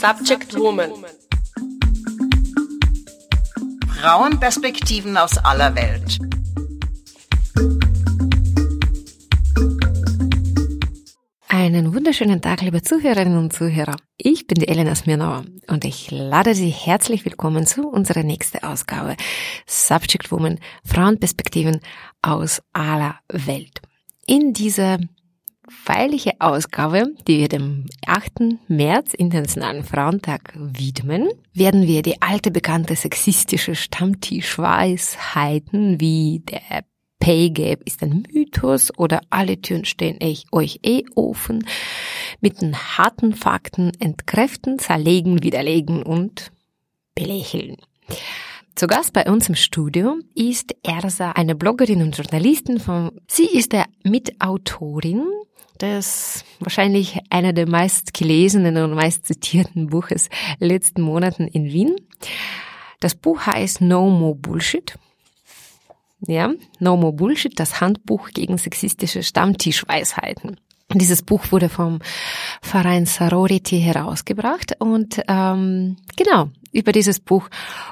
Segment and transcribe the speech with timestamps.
[0.00, 0.92] Subject Woman.
[4.00, 6.18] Frauenperspektiven aus aller Welt.
[11.48, 13.96] Einen wunderschönen Tag, liebe Zuhörerinnen und Zuhörer.
[14.16, 19.16] Ich bin die Elena Smirnauer und ich lade Sie herzlich willkommen zu unserer nächsten Ausgabe
[19.66, 21.80] Subject Woman Frauenperspektiven
[22.22, 23.80] aus aller Welt.
[24.26, 24.98] In dieser
[25.68, 28.58] feierliche Ausgabe, die wir dem 8.
[28.68, 36.84] März, Internationalen Frauentag, widmen, werden wir die alte bekannte sexistische Stammtischweisheiten wie der
[37.20, 40.18] Pay Gap ist ein Mythos oder alle Türen stehen
[40.52, 41.66] euch eh offen
[42.40, 46.52] mit den harten Fakten entkräften, zerlegen, widerlegen und
[47.14, 47.76] belächeln.
[48.76, 53.72] Zu Gast bei uns im Studio ist Ersa, eine Bloggerin und Journalistin von, sie ist
[53.72, 55.24] der Mitautorin
[55.80, 61.96] des wahrscheinlich einer der meist gelesenen und meist zitierten Buches letzten Monaten in Wien.
[63.00, 64.98] Das Buch heißt No More Bullshit.
[66.26, 70.58] Ja, No More Bullshit, das Handbuch gegen sexistische Stammtischweisheiten.
[70.94, 72.00] Dieses Buch wurde vom
[72.62, 77.48] Verein Sorority herausgebracht und ähm, genau über dieses Buch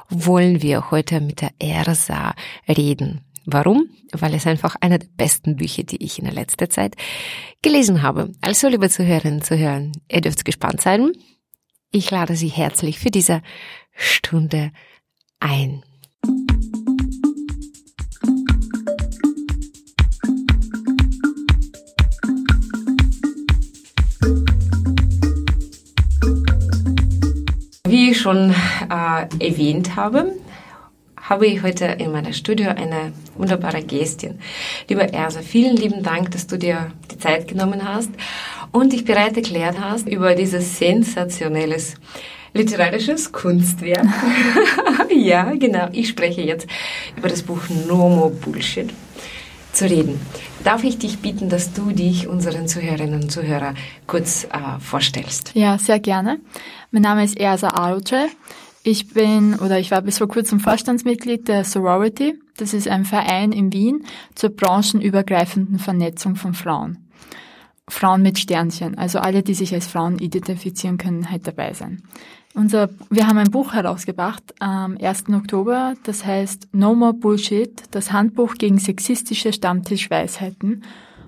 [0.08, 2.34] wollen wir heute mit der Ersa
[2.68, 3.20] reden.
[3.48, 3.88] Warum?
[4.12, 6.96] Weil es einfach einer der besten Bücher, die ich in der letzten Zeit
[7.62, 8.32] gelesen habe.
[8.40, 11.12] Also, liebe Zuhörerinnen und Zuhörer, ihr dürft gespannt sein.
[11.92, 13.42] Ich lade Sie herzlich für diese
[13.94, 14.72] Stunde
[15.38, 15.84] ein.
[27.86, 28.50] Wie ich schon
[28.90, 30.34] äh, erwähnt habe,
[31.28, 34.38] habe ich heute in meiner Studio eine wunderbare Gästin.
[34.88, 38.10] Lieber Ersa, vielen lieben Dank, dass du dir die Zeit genommen hast
[38.70, 41.94] und dich bereit erklärt hast, über dieses sensationelles
[42.54, 44.06] literarisches Kunstwerk.
[45.10, 45.88] ja, genau.
[45.92, 46.66] Ich spreche jetzt
[47.16, 48.90] über das Buch No More Bullshit
[49.72, 50.20] zu reden.
[50.64, 55.50] Darf ich dich bitten, dass du dich unseren Zuhörerinnen und Zuhörern kurz äh, vorstellst?
[55.54, 56.38] Ja, sehr gerne.
[56.92, 58.30] Mein Name ist Ersa Aruce.
[58.88, 62.38] Ich bin oder ich war bis vor kurzem Vorstandsmitglied der Sorority.
[62.56, 64.04] Das ist ein Verein in Wien
[64.36, 66.98] zur branchenübergreifenden Vernetzung von Frauen.
[67.88, 72.04] Frauen mit Sternchen, also alle, die sich als Frauen identifizieren können, halt dabei sein.
[72.54, 75.30] Unser, wir haben ein Buch herausgebracht am 1.
[75.30, 80.84] Oktober, das heißt No More Bullshit, das Handbuch gegen sexistische Stammtischweisheiten.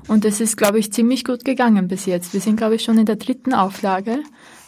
[0.06, 2.32] Und es ist, glaube ich, ziemlich gut gegangen bis jetzt.
[2.34, 4.20] Wir sind, glaube ich, schon in der dritten Auflage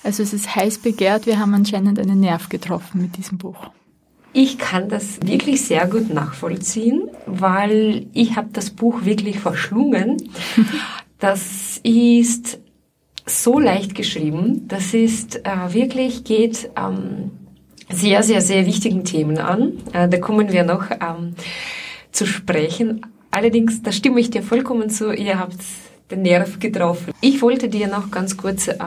[0.03, 1.27] also es ist heiß begehrt.
[1.27, 3.71] Wir haben anscheinend einen Nerv getroffen mit diesem Buch.
[4.33, 10.16] Ich kann das wirklich sehr gut nachvollziehen, weil ich habe das Buch wirklich verschlungen.
[11.21, 12.61] Das ist
[13.27, 14.66] so leicht geschrieben.
[14.69, 17.31] Das ist äh, wirklich geht ähm,
[17.91, 19.75] sehr, sehr, sehr wichtigen Themen an.
[19.93, 21.34] Äh, da kommen wir noch ähm,
[22.11, 23.05] zu sprechen.
[23.31, 25.12] Allerdings, da stimme ich dir vollkommen zu.
[25.12, 25.61] Ihr habt
[26.10, 27.12] den Nerv getroffen.
[27.21, 28.78] Ich wollte dir noch ganz kurz ähm,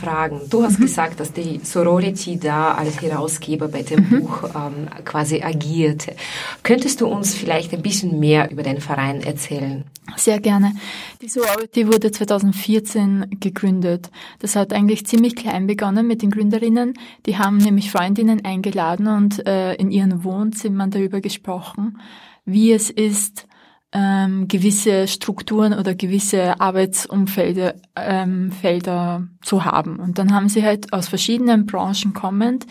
[0.00, 0.40] fragen.
[0.50, 0.84] Du hast mhm.
[0.84, 4.20] gesagt, dass die Sorority da als Herausgeber bei dem mhm.
[4.20, 6.14] Buch ähm, quasi agierte.
[6.62, 9.84] Könntest du uns vielleicht ein bisschen mehr über den Verein erzählen?
[10.16, 10.74] Sehr gerne.
[11.22, 14.10] Die Sorority wurde 2014 gegründet.
[14.38, 16.94] Das hat eigentlich ziemlich klein begonnen mit den Gründerinnen.
[17.26, 21.98] Die haben nämlich Freundinnen eingeladen und äh, in ihren Wohnzimmern darüber gesprochen,
[22.44, 23.46] wie es ist,
[23.94, 30.00] ähm, gewisse Strukturen oder gewisse Arbeitsumfelder ähm, Felder zu haben.
[30.00, 32.66] Und dann haben sie halt aus verschiedenen Branchen kommend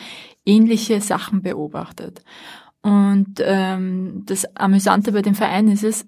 [0.45, 2.21] ähnliche Sachen beobachtet.
[2.81, 6.05] Und ähm, das Amüsante bei dem Verein ist es,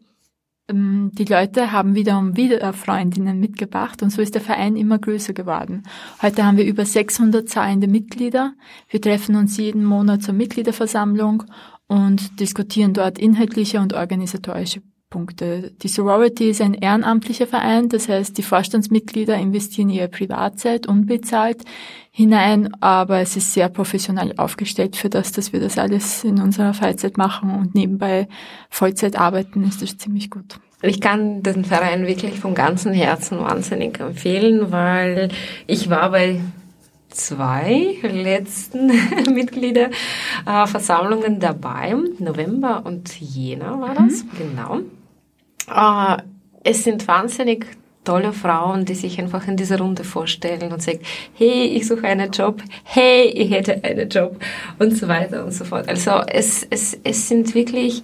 [0.67, 5.31] ähm, die Leute haben wiederum wieder Freundinnen mitgebracht und so ist der Verein immer größer
[5.31, 5.83] geworden.
[6.21, 8.53] Heute haben wir über 600 zahlende Mitglieder.
[8.89, 11.43] Wir treffen uns jeden Monat zur Mitgliederversammlung
[11.87, 14.81] und diskutieren dort inhaltliche und organisatorische
[15.15, 15.71] Punkte.
[15.81, 21.63] Die Sorority ist ein ehrenamtlicher Verein, das heißt, die Vorstandsmitglieder investieren ihre Privatzeit unbezahlt
[22.11, 26.73] hinein, aber es ist sehr professionell aufgestellt für das, dass wir das alles in unserer
[26.73, 28.27] Freizeit machen und nebenbei
[28.69, 30.59] Vollzeit arbeiten, ist das ziemlich gut.
[30.81, 35.29] Ich kann den Verein wirklich von ganzem Herzen wahnsinnig empfehlen, weil
[35.65, 36.41] ich war bei
[37.07, 38.87] zwei letzten
[39.33, 41.95] Mitgliederversammlungen dabei.
[42.19, 44.29] November und Jena war das, mhm.
[44.37, 44.81] genau.
[45.67, 46.17] Äh,
[46.63, 47.67] es sind wahnsinnig
[48.05, 50.99] tolle Frauen, die sich einfach in dieser Runde vorstellen und sagen,
[51.33, 54.39] hey, ich suche einen Job, hey, ich hätte einen Job
[54.79, 55.89] und so weiter und so fort.
[55.89, 58.03] Also es, es, es sind wirklich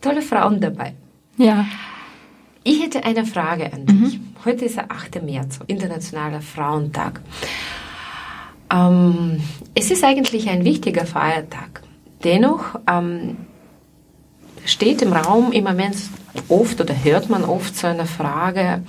[0.00, 0.94] tolle Frauen dabei.
[1.38, 1.66] Ja.
[2.62, 4.18] Ich hätte eine Frage an dich.
[4.18, 4.34] Mhm.
[4.44, 5.22] Heute ist der 8.
[5.22, 7.20] März, Internationaler Frauentag.
[8.72, 9.40] Ähm,
[9.74, 11.82] es ist eigentlich ein wichtiger Feiertag.
[12.24, 13.36] Dennoch ähm,
[14.68, 15.96] steht im Raum im Moment
[16.48, 18.82] oft oder hört man oft so eine Frage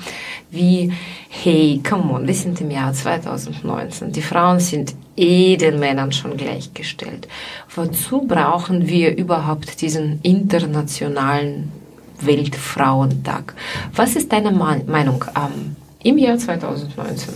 [0.51, 0.91] wie,
[1.29, 6.37] hey, come on, wir sind im Jahr 2019, die Frauen sind eh den Männern schon
[6.37, 7.27] gleichgestellt.
[7.73, 11.71] Wozu brauchen wir überhaupt diesen internationalen
[12.19, 13.55] Weltfrauentag?
[13.95, 17.33] Was ist deine Meinung ähm, im Jahr 2019?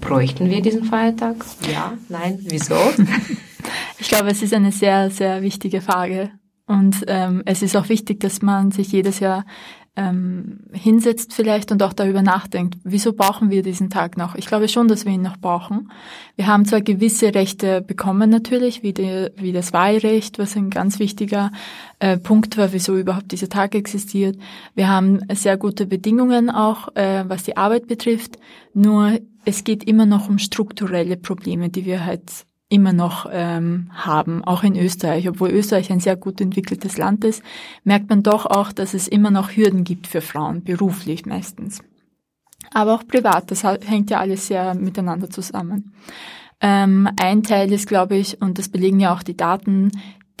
[0.00, 1.36] Bräuchten wir diesen Feiertag?
[1.72, 2.76] Ja, nein, wieso?
[3.98, 6.30] Ich glaube, es ist eine sehr, sehr wichtige Frage.
[6.70, 9.44] Und ähm, es ist auch wichtig, dass man sich jedes Jahr
[9.96, 14.36] ähm, hinsetzt vielleicht und auch darüber nachdenkt, wieso brauchen wir diesen Tag noch?
[14.36, 15.90] Ich glaube schon, dass wir ihn noch brauchen.
[16.36, 21.00] Wir haben zwar gewisse Rechte bekommen natürlich, wie, die, wie das Wahlrecht, was ein ganz
[21.00, 21.50] wichtiger
[21.98, 24.38] äh, Punkt war, wieso überhaupt dieser Tag existiert.
[24.76, 28.38] Wir haben sehr gute Bedingungen auch, äh, was die Arbeit betrifft.
[28.74, 34.42] Nur es geht immer noch um strukturelle Probleme, die wir halt immer noch ähm, haben,
[34.44, 35.28] auch in Österreich.
[35.28, 37.42] Obwohl Österreich ein sehr gut entwickeltes Land ist,
[37.84, 41.82] merkt man doch auch, dass es immer noch Hürden gibt für Frauen, beruflich meistens.
[42.72, 45.92] Aber auch privat, das hängt ja alles sehr miteinander zusammen.
[46.60, 49.90] Ähm, ein Teil ist, glaube ich, und das belegen ja auch die Daten,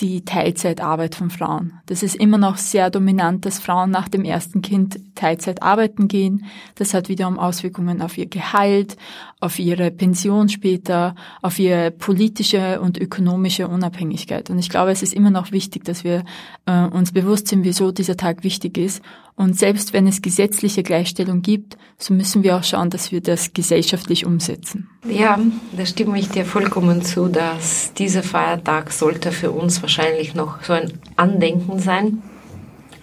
[0.00, 1.74] die Teilzeitarbeit von Frauen.
[1.86, 6.46] Das ist immer noch sehr dominant, dass Frauen nach dem ersten Kind Teilzeit arbeiten gehen.
[6.74, 8.96] Das hat wiederum Auswirkungen auf ihr Gehalt,
[9.40, 14.48] auf ihre Pension später, auf ihre politische und ökonomische Unabhängigkeit.
[14.48, 16.24] Und ich glaube, es ist immer noch wichtig, dass wir
[16.66, 19.02] äh, uns bewusst sind, wieso dieser Tag wichtig ist
[19.40, 23.54] und selbst wenn es gesetzliche Gleichstellung gibt, so müssen wir auch schauen, dass wir das
[23.54, 24.90] gesellschaftlich umsetzen.
[25.08, 25.38] Ja,
[25.74, 30.74] da stimme ich dir vollkommen zu, dass dieser Feiertag sollte für uns wahrscheinlich noch so
[30.74, 32.22] ein Andenken sein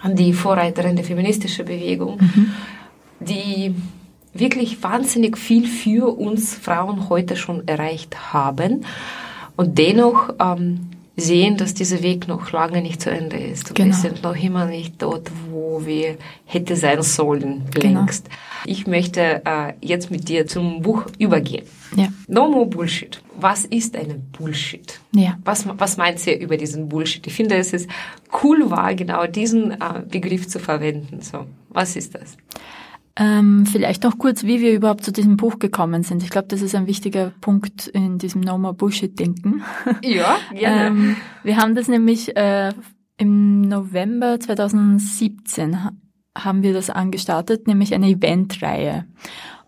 [0.04, 2.52] an die Vorreiterin der feministischen Bewegung, mhm.
[3.20, 3.74] die
[4.32, 8.86] wirklich wahnsinnig viel für uns Frauen heute schon erreicht haben
[9.56, 10.82] und dennoch ähm,
[11.20, 13.74] sehen, dass dieser Weg noch lange nicht zu Ende ist.
[13.74, 13.88] Genau.
[13.88, 18.02] wir sind noch immer nicht dort, wo wir hätte sein sollen genau.
[18.02, 18.26] längst.
[18.26, 18.38] Genau.
[18.66, 21.66] Ich möchte äh, jetzt mit dir zum Buch übergehen.
[21.96, 22.10] Ja.
[22.28, 23.20] No more Bullshit.
[23.36, 25.00] Was ist eine Bullshit?
[25.12, 25.38] Ja.
[25.44, 27.26] Was, was meint ihr über diesen Bullshit?
[27.26, 27.90] Ich finde, es ist
[28.44, 31.22] cool war, genau diesen äh, Begriff zu verwenden.
[31.22, 32.38] So, was ist das?
[33.20, 36.22] Ähm, vielleicht noch kurz, wie wir überhaupt zu diesem Buch gekommen sind.
[36.22, 39.64] Ich glaube, das ist ein wichtiger Punkt in diesem No More Bullshit-Denken.
[40.04, 40.88] Ja, gerne.
[40.88, 42.74] ähm, wir haben das nämlich äh,
[43.18, 45.78] im November 2017
[46.38, 49.06] haben wir das angestartet, nämlich eine Eventreihe.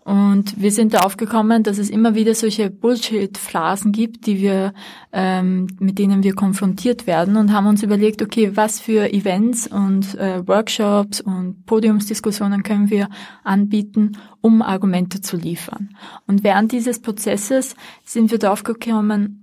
[0.04, 4.72] Und wir sind darauf gekommen, dass es immer wieder solche Bullshit-Phrasen gibt, die wir,
[5.12, 10.14] ähm, mit denen wir konfrontiert werden und haben uns überlegt, okay, was für Events und
[10.16, 13.08] äh, Workshops und Podiumsdiskussionen können wir
[13.44, 15.90] anbieten, um Argumente zu liefern.
[16.26, 19.39] Und während dieses Prozesses sind wir darauf gekommen,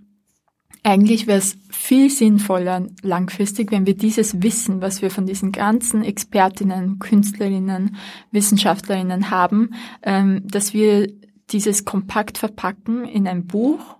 [0.84, 6.04] eigentlich wäre es viel sinnvoller langfristig, wenn wir dieses Wissen, was wir von diesen ganzen
[6.04, 7.96] Expertinnen, Künstlerinnen,
[8.32, 9.72] Wissenschaftlerinnen haben,
[10.04, 11.08] ähm, dass wir
[11.50, 13.98] dieses kompakt verpacken in ein Buch,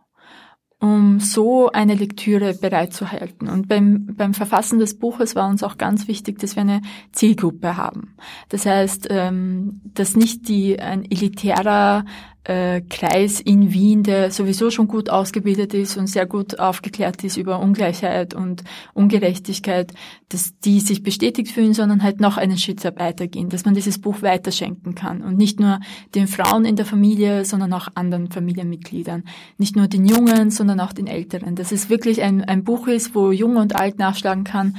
[0.80, 3.50] um so eine Lektüre bereitzuhalten.
[3.50, 6.82] Und beim, beim Verfassen des Buches war uns auch ganz wichtig, dass wir eine
[7.12, 8.16] Zielgruppe haben.
[8.50, 12.06] Das heißt, ähm, dass nicht die ein elitärer
[12.48, 17.36] äh, Kreis in Wien, der sowieso schon gut ausgebildet ist und sehr gut aufgeklärt ist
[17.36, 18.64] über Ungleichheit und
[18.94, 19.92] Ungerechtigkeit,
[20.30, 24.22] dass die sich bestätigt fühlen, sondern halt noch einen Schritt weitergehen, dass man dieses Buch
[24.22, 25.82] weiterschenken kann und nicht nur
[26.16, 29.26] den Frauen in der Familie, sondern auch anderen Familienmitgliedern,
[29.58, 33.14] nicht nur den Jungen, sondern auch den Älteren, dass es wirklich ein, ein Buch ist,
[33.14, 34.78] wo Jung und Alt nachschlagen kann,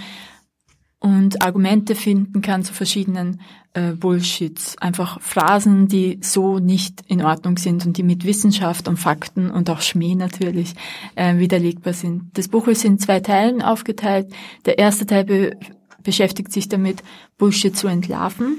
[1.01, 3.41] und Argumente finden kann zu verschiedenen
[3.73, 4.77] äh, Bullshits.
[4.79, 9.71] Einfach Phrasen, die so nicht in Ordnung sind und die mit Wissenschaft und Fakten und
[9.71, 10.75] auch Schmäh natürlich
[11.15, 12.37] äh, widerlegbar sind.
[12.37, 14.33] Das Buch ist in zwei Teilen aufgeteilt.
[14.65, 15.57] Der erste Teil be
[16.03, 17.03] beschäftigt sich damit,
[17.37, 18.59] Bullshit zu entlarven.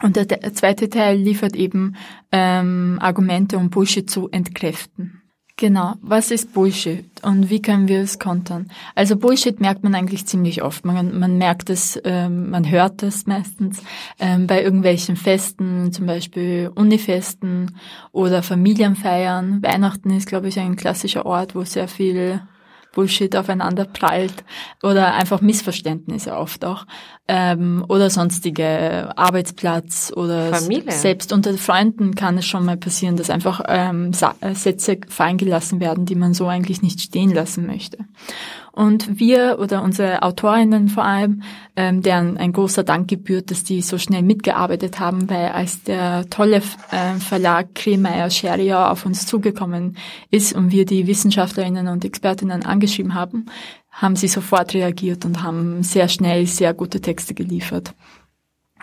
[0.00, 1.96] Und der, der zweite Teil liefert eben
[2.30, 5.21] ähm, Argumente, um Bullshit zu entkräften.
[5.62, 5.94] Genau.
[6.02, 8.68] Was ist Bullshit und wie können wir es kontern?
[8.96, 10.84] Also Bullshit merkt man eigentlich ziemlich oft.
[10.84, 13.80] Man, man merkt es, ähm, man hört es meistens
[14.18, 17.76] ähm, bei irgendwelchen Festen, zum Beispiel Unifesten
[18.10, 19.62] oder Familienfeiern.
[19.62, 22.40] Weihnachten ist, glaube ich, ein klassischer Ort, wo sehr viel
[22.92, 24.44] Bullshit aufeinander prallt
[24.82, 26.86] oder einfach Missverständnisse oft auch
[27.28, 30.92] ähm, oder sonstige Arbeitsplatz oder Familie.
[30.92, 35.80] selbst unter Freunden kann es schon mal passieren, dass einfach ähm, äh, Sätze fallen gelassen
[35.80, 37.98] werden, die man so eigentlich nicht stehen lassen möchte.
[38.72, 41.42] Und wir oder unsere Autorinnen vor allem,
[41.76, 46.28] ähm, deren ein großer Dank gebührt, dass die so schnell mitgearbeitet haben, weil als der
[46.30, 49.98] tolle äh, Verlag Kremeyer Scheria auf uns zugekommen
[50.30, 53.44] ist und wir die Wissenschaftlerinnen und Expertinnen angeschrieben haben,
[53.90, 57.94] haben sie sofort reagiert und haben sehr schnell sehr gute Texte geliefert.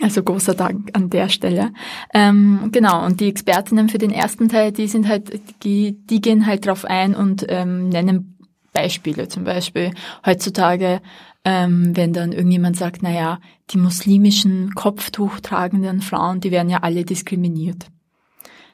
[0.01, 1.73] Also großer Dank an der Stelle.
[2.13, 6.45] Ähm, genau, und die Expertinnen für den ersten Teil, die sind halt, die, die gehen
[6.45, 8.38] halt drauf ein und ähm, nennen
[8.71, 9.27] Beispiele.
[9.27, 9.91] Zum Beispiel
[10.25, 11.01] heutzutage,
[11.43, 13.39] ähm, wenn dann irgendjemand sagt, na ja,
[13.71, 17.87] die muslimischen Kopftuch tragenden Frauen, die werden ja alle diskriminiert.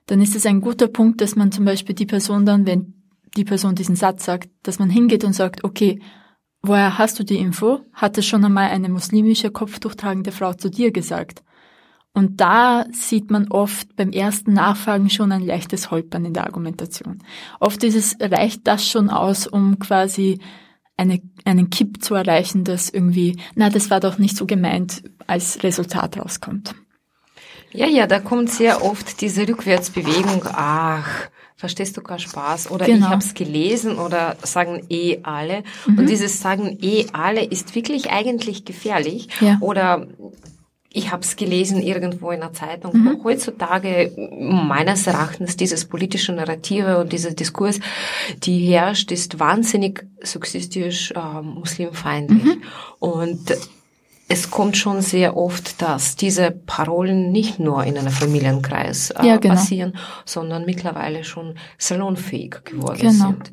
[0.08, 2.94] Dann ist es ein guter Punkt, dass man zum Beispiel die Person dann, wenn
[3.36, 6.00] die Person diesen Satz sagt, dass man hingeht und sagt, okay,
[6.68, 7.82] Woher hast du die Info?
[7.94, 11.44] Hat es schon einmal eine muslimische kopftuchtragende Frau zu dir gesagt?
[12.16, 17.20] Und da sieht man oft beim ersten Nachfragen schon ein leichtes Holpern in der Argumentation.
[17.60, 20.40] Oft ist es, reicht das schon aus, um quasi
[20.96, 25.62] eine, einen Kipp zu erreichen, dass irgendwie, na, das war doch nicht so gemeint, als
[25.62, 26.74] Resultat rauskommt.
[27.74, 30.44] Ja, ja, da kommt sehr oft diese Rückwärtsbewegung.
[30.46, 33.08] Ach, verstehst du keinen Spaß oder genau.
[33.08, 35.64] ich habe es gelesen oder sagen eh alle.
[35.86, 36.00] Mhm.
[36.00, 39.28] Und dieses sagen eh alle ist wirklich eigentlich gefährlich.
[39.42, 39.58] Ja.
[39.60, 40.08] Oder
[40.96, 42.94] ich habe es gelesen irgendwo in der Zeitung.
[42.94, 43.22] Mhm.
[43.24, 47.80] Heutzutage meines Erachtens dieses politische Narrative und dieser Diskurs,
[48.44, 52.44] die herrscht, ist wahnsinnig sexistisch äh, muslimfeindlich.
[52.44, 52.64] Mhm.
[53.00, 53.58] Und
[54.30, 59.38] es kommt schon sehr oft, dass diese Parolen nicht nur in einem Familienkreis äh, ja,
[59.38, 59.56] genau.
[59.56, 63.28] passieren, sondern mittlerweile schon salonfähig geworden genau.
[63.28, 63.52] sind.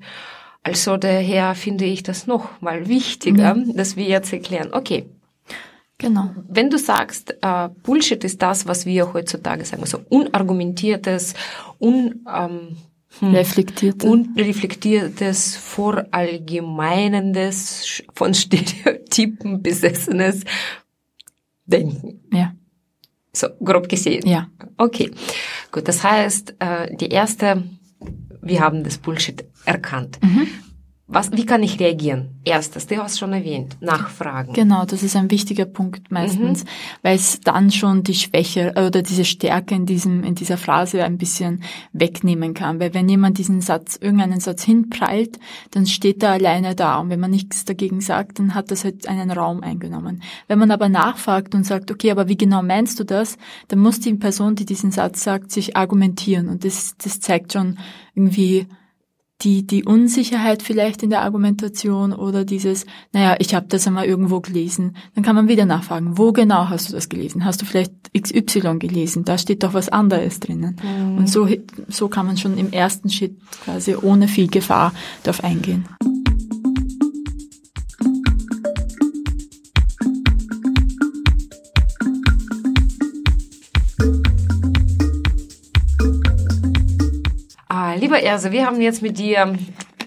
[0.63, 3.77] Also daher finde ich das noch mal wichtiger, mhm.
[3.77, 5.07] dass wir jetzt erklären, okay,
[6.03, 6.29] Genau.
[6.49, 11.35] Wenn du sagst, äh, Bullshit ist das, was wir heutzutage sagen, so unargumentiertes,
[11.79, 12.77] un, ähm,
[13.21, 13.35] hm.
[13.35, 14.09] Reflektierte.
[14.09, 20.45] Unreflektiertes, vorallgemeinendes, von Stereotypen besessenes
[21.67, 22.21] Denken.
[22.33, 22.55] Ja.
[23.33, 24.27] So, grob gesehen.
[24.27, 24.49] Ja.
[24.77, 25.13] Okay.
[25.71, 27.63] Gut, das heißt, äh, die erste,
[28.41, 30.19] wir haben das Bullshit erkannt.
[30.23, 30.49] Mhm.
[31.13, 32.41] Was, wie kann ich reagieren?
[32.43, 34.55] Erstes, du hast schon erwähnt, nachfragen.
[34.55, 36.69] Genau, das ist ein wichtiger Punkt meistens, mhm.
[37.03, 41.19] weil es dann schon die Schwäche oder diese Stärke in diesem, in dieser Phrase ein
[41.19, 42.81] bisschen wegnehmen kann.
[42.81, 45.39] Weil wenn jemand diesen Satz, irgendeinen Satz hinprallt,
[45.73, 46.99] dann steht er alleine da.
[46.99, 50.23] Und wenn man nichts dagegen sagt, dann hat das halt einen Raum eingenommen.
[50.49, 53.37] Wenn man aber nachfragt und sagt, okay, aber wie genau meinst du das?
[53.69, 56.49] Dann muss die Person, die diesen Satz sagt, sich argumentieren.
[56.49, 57.79] Und das, das zeigt schon
[58.15, 58.67] irgendwie,
[59.43, 64.41] die, die Unsicherheit vielleicht in der Argumentation oder dieses, naja, ich habe das einmal irgendwo
[64.41, 67.45] gelesen, dann kann man wieder nachfragen, wo genau hast du das gelesen?
[67.45, 69.25] Hast du vielleicht XY gelesen?
[69.25, 70.77] Da steht doch was anderes drinnen.
[70.83, 71.19] Mhm.
[71.19, 71.49] Und so,
[71.89, 74.93] so kann man schon im ersten Schritt quasi ohne viel Gefahr
[75.25, 75.87] darauf eingehen.
[88.13, 89.55] Lieber Erse, wir haben jetzt mit dir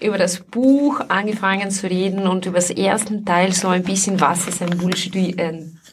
[0.00, 4.46] über das Buch angefangen zu reden und über das ersten Teil so ein bisschen, was
[4.46, 5.34] ist ein Bullshit, wie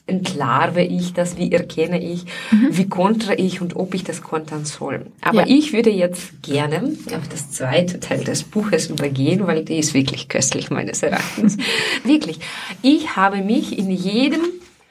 [0.05, 2.67] entlarve ich das, wie erkenne ich, mhm.
[2.69, 5.07] wie kontre ich und ob ich das kontern soll.
[5.21, 5.57] Aber ja.
[5.57, 10.29] ich würde jetzt gerne auf das zweite Teil des Buches übergehen, weil die ist wirklich
[10.29, 11.57] köstlich meines Erachtens.
[12.03, 12.37] wirklich.
[12.83, 14.41] Ich habe mich in jedem,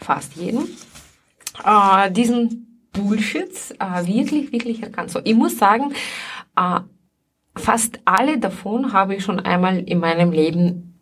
[0.01, 0.67] fast jedem,
[1.65, 5.13] äh, diesen Bullshits äh, wirklich, wirklich erkannt.
[5.13, 5.93] So, ich muss sagen,
[6.57, 6.81] äh,
[7.55, 10.93] Fast alle davon habe ich schon einmal in meinem Leben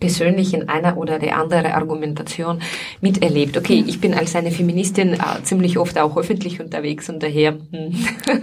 [0.00, 2.60] persönlich in einer oder der andere Argumentation
[3.00, 3.56] miterlebt.
[3.56, 7.94] Okay, ich bin als eine Feministin äh, ziemlich oft auch öffentlich unterwegs und daher, hm.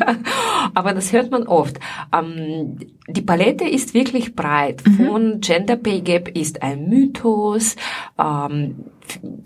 [0.76, 1.80] aber das hört man oft.
[2.16, 2.78] Ähm,
[3.10, 4.84] die Palette ist wirklich breit.
[4.86, 5.08] Mhm.
[5.08, 7.76] Von Gender Pay Gap ist ein Mythos,
[8.20, 8.76] ähm,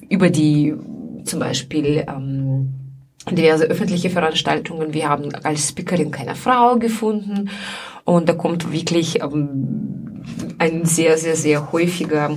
[0.10, 0.76] über die
[1.24, 2.74] zum Beispiel ähm,
[3.36, 4.94] diverse öffentliche Veranstaltungen.
[4.94, 7.50] Wir haben als Speakerin keine Frau gefunden
[8.04, 10.24] und da kommt wirklich ähm,
[10.58, 12.32] ein sehr, sehr, sehr häufiger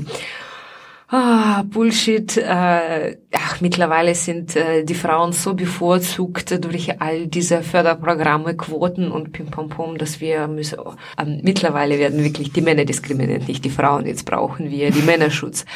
[1.16, 2.36] Ah, Bullshit.
[2.38, 9.30] Äh, ach, mittlerweile sind äh, die Frauen so bevorzugt durch all diese Förderprogramme, Quoten und
[9.32, 10.78] Pim Pam Pum, dass wir müssen.
[11.16, 14.06] Ähm, mittlerweile werden wirklich die Männer diskriminiert, nicht die Frauen.
[14.06, 15.66] Jetzt brauchen wir die Männerschutz.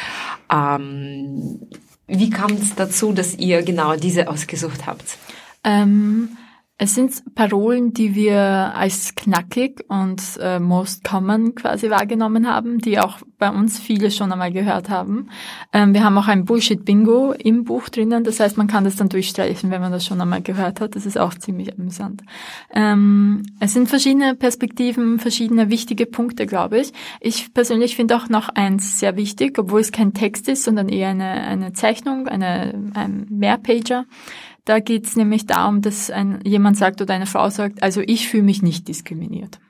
[0.52, 1.60] Ähm,
[2.08, 5.18] wie kam es dazu, dass ihr genau diese ausgesucht habt?
[5.62, 6.36] Ähm,
[6.80, 13.00] Es sind Parolen, die wir als knackig und äh, most common quasi wahrgenommen haben, die
[13.00, 15.28] auch bei uns viele schon einmal gehört haben.
[15.72, 19.08] Ähm, wir haben auch ein Bullshit-Bingo im Buch drinnen, das heißt, man kann das dann
[19.08, 20.94] durchstreichen, wenn man das schon einmal gehört hat.
[20.94, 22.22] Das ist auch ziemlich amüsant.
[22.72, 26.92] Ähm, es sind verschiedene Perspektiven, verschiedene wichtige Punkte, glaube ich.
[27.20, 31.08] Ich persönlich finde auch noch eins sehr wichtig, obwohl es kein Text ist, sondern eher
[31.08, 34.04] eine, eine Zeichnung, eine, ein Mehrpager.
[34.68, 38.28] Da geht es nämlich darum, dass ein, jemand sagt oder eine Frau sagt, also ich
[38.28, 39.60] fühle mich nicht diskriminiert.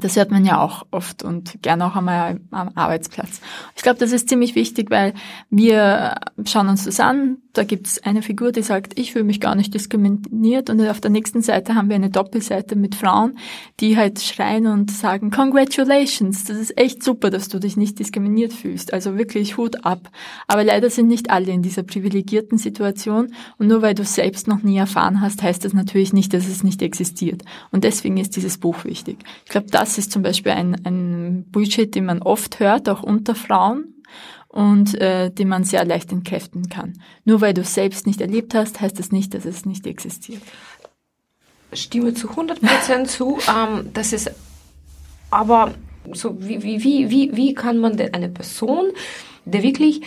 [0.00, 3.40] Das hört man ja auch oft und gerne auch einmal am Arbeitsplatz.
[3.76, 5.14] Ich glaube, das ist ziemlich wichtig, weil
[5.48, 7.36] wir schauen uns das an.
[7.54, 10.70] Da gibt es eine Figur, die sagt, ich fühle mich gar nicht diskriminiert.
[10.70, 13.38] Und auf der nächsten Seite haben wir eine Doppelseite mit Frauen,
[13.78, 18.52] die halt schreien und sagen, Congratulations, das ist echt super, dass du dich nicht diskriminiert
[18.52, 18.92] fühlst.
[18.92, 20.10] Also wirklich Hut ab.
[20.48, 23.32] Aber leider sind nicht alle in dieser privilegierten Situation.
[23.56, 26.64] Und nur weil du selbst noch nie erfahren hast, heißt das natürlich nicht, dass es
[26.64, 27.42] nicht existiert.
[27.70, 29.18] Und deswegen ist dieses Buch wichtig.
[29.44, 33.36] Ich glaube, das ist zum Beispiel ein, ein Bullshit, den man oft hört, auch unter
[33.36, 33.93] Frauen
[34.48, 37.00] und äh, den man sehr leicht entkräften kann.
[37.24, 40.42] Nur weil du es selbst nicht erlebt hast, heißt das nicht, dass es nicht existiert.
[41.72, 43.38] Stimme zu 100 Prozent zu.
[43.48, 44.30] Ähm, das ist
[45.30, 45.74] aber
[46.12, 48.92] so, wie, wie, wie, wie kann man denn eine Person,
[49.44, 50.02] der wirklich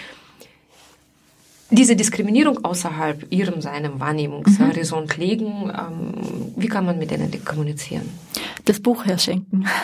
[1.70, 5.24] diese Diskriminierung außerhalb ihrem seinem Wahrnehmungshorizont mhm.
[5.24, 8.10] legen, ähm, wie kann man mit denen kommunizieren?
[8.66, 9.68] Das Buch herschenken.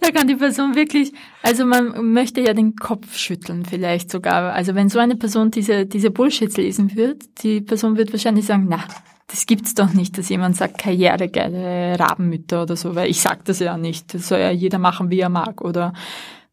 [0.00, 1.12] da kann die Person wirklich,
[1.42, 4.52] also man möchte ja den Kopf schütteln vielleicht sogar.
[4.52, 8.66] Also wenn so eine Person diese, diese Bullshits lesen wird, die Person wird wahrscheinlich sagen,
[8.68, 8.84] na,
[9.26, 13.58] das gibt's doch nicht, dass jemand sagt, karrieregeile Rabenmütter oder so, weil ich sag das
[13.58, 14.14] ja nicht.
[14.14, 15.92] Das soll ja jeder machen, wie er mag, oder?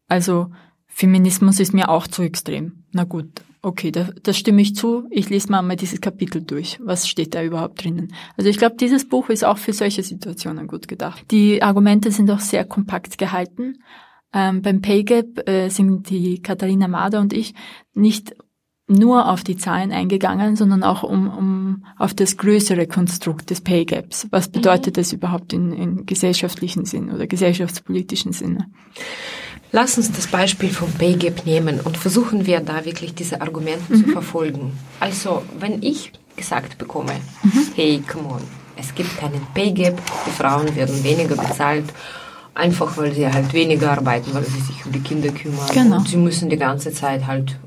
[0.08, 0.50] Also,
[0.86, 2.84] Feminismus ist mir auch zu extrem.
[2.92, 5.06] Na gut, Okay, da, da stimme ich zu.
[5.10, 6.80] Ich lese mal mal dieses Kapitel durch.
[6.82, 8.12] Was steht da überhaupt drinnen?
[8.36, 11.24] Also ich glaube, dieses Buch ist auch für solche Situationen gut gedacht.
[11.30, 13.78] Die Argumente sind auch sehr kompakt gehalten.
[14.32, 17.54] Ähm, beim PayGap äh, sind die Katharina Mader und ich
[17.94, 18.34] nicht
[18.88, 23.84] nur auf die Zahlen eingegangen, sondern auch um, um auf das größere Konstrukt des Pay
[23.84, 24.26] Gaps.
[24.30, 25.00] Was bedeutet mhm.
[25.00, 28.66] das überhaupt in, in gesellschaftlichen Sinn oder gesellschaftspolitischen Sinne?
[29.70, 33.94] Lass uns das Beispiel vom Pay Gap nehmen und versuchen wir da wirklich diese Argumente
[33.94, 34.04] mhm.
[34.04, 34.72] zu verfolgen.
[35.00, 37.12] Also, wenn ich gesagt bekomme,
[37.42, 37.66] mhm.
[37.74, 38.42] hey, come on,
[38.76, 41.86] es gibt keinen Pay Gap, die Frauen werden weniger bezahlt,
[42.54, 45.96] einfach weil sie halt weniger arbeiten, weil sie sich um die Kinder kümmern genau.
[45.96, 47.58] und sie müssen die ganze Zeit halt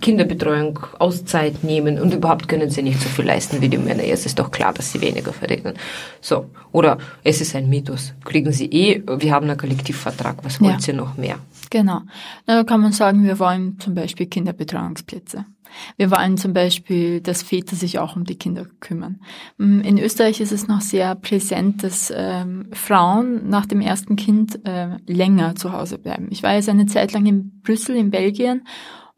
[0.00, 4.04] Kinderbetreuung Auszeit nehmen und überhaupt können sie nicht so viel leisten wie die Männer.
[4.04, 5.74] Es ist doch klar, dass sie weniger verdienen.
[6.20, 6.50] So.
[6.72, 8.12] Oder es ist ein Mythos.
[8.24, 10.80] Kriegen sie eh, wir haben einen Kollektivvertrag, was wollen ja.
[10.80, 11.36] sie noch mehr?
[11.70, 12.00] Genau.
[12.46, 15.46] Na, da kann man sagen, wir wollen zum Beispiel Kinderbetreuungsplätze.
[15.96, 19.20] Wir wollen zum Beispiel, dass Väter sich auch um die Kinder kümmern.
[19.56, 24.66] Mm, in Österreich ist es noch sehr präsent, dass ähm, Frauen nach dem ersten Kind
[24.66, 26.28] äh, länger zu Hause bleiben.
[26.30, 28.64] Ich war jetzt eine Zeit lang in Brüssel, in Belgien,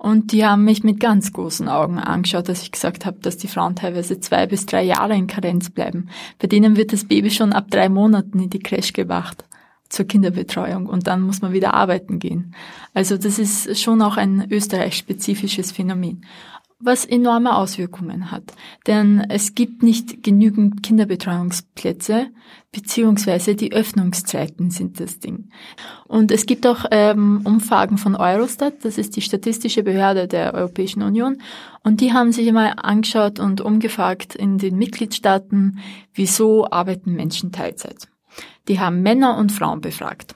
[0.04, 3.48] und die haben mich mit ganz großen Augen angeschaut, dass ich gesagt habe, dass die
[3.48, 6.10] Frauen teilweise zwei bis drei Jahre in Karenz bleiben.
[6.38, 9.46] Bei denen wird das Baby schon ab drei Monaten in die Crash gebracht
[9.88, 12.54] zur Kinderbetreuung und dann muss man wieder arbeiten gehen.
[12.92, 16.26] Also das ist schon auch ein österreich-spezifisches Phänomen
[16.84, 18.52] was enorme Auswirkungen hat.
[18.86, 22.26] Denn es gibt nicht genügend Kinderbetreuungsplätze,
[22.72, 25.48] beziehungsweise die Öffnungszeiten sind das Ding.
[26.06, 31.02] Und es gibt auch ähm, Umfragen von Eurostat, das ist die statistische Behörde der Europäischen
[31.02, 31.38] Union,
[31.82, 35.78] und die haben sich einmal angeschaut und umgefragt in den Mitgliedstaaten,
[36.14, 38.08] wieso arbeiten Menschen Teilzeit.
[38.68, 40.34] Die haben Männer und Frauen befragt.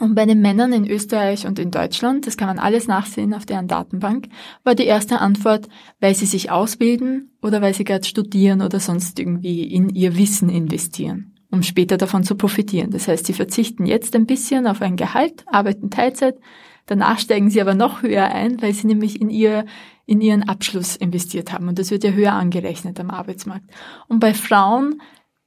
[0.00, 3.46] Und bei den Männern in Österreich und in Deutschland, das kann man alles nachsehen auf
[3.46, 4.28] deren Datenbank,
[4.64, 5.68] war die erste Antwort,
[6.00, 10.48] weil sie sich ausbilden oder weil sie gerade studieren oder sonst irgendwie in ihr Wissen
[10.48, 12.90] investieren, um später davon zu profitieren.
[12.90, 16.38] Das heißt, sie verzichten jetzt ein bisschen auf ein Gehalt, arbeiten Teilzeit,
[16.86, 19.64] danach steigen sie aber noch höher ein, weil sie nämlich in ihr
[20.06, 21.68] in ihren Abschluss investiert haben.
[21.68, 23.70] Und das wird ja höher angerechnet am Arbeitsmarkt.
[24.06, 25.00] Und bei Frauen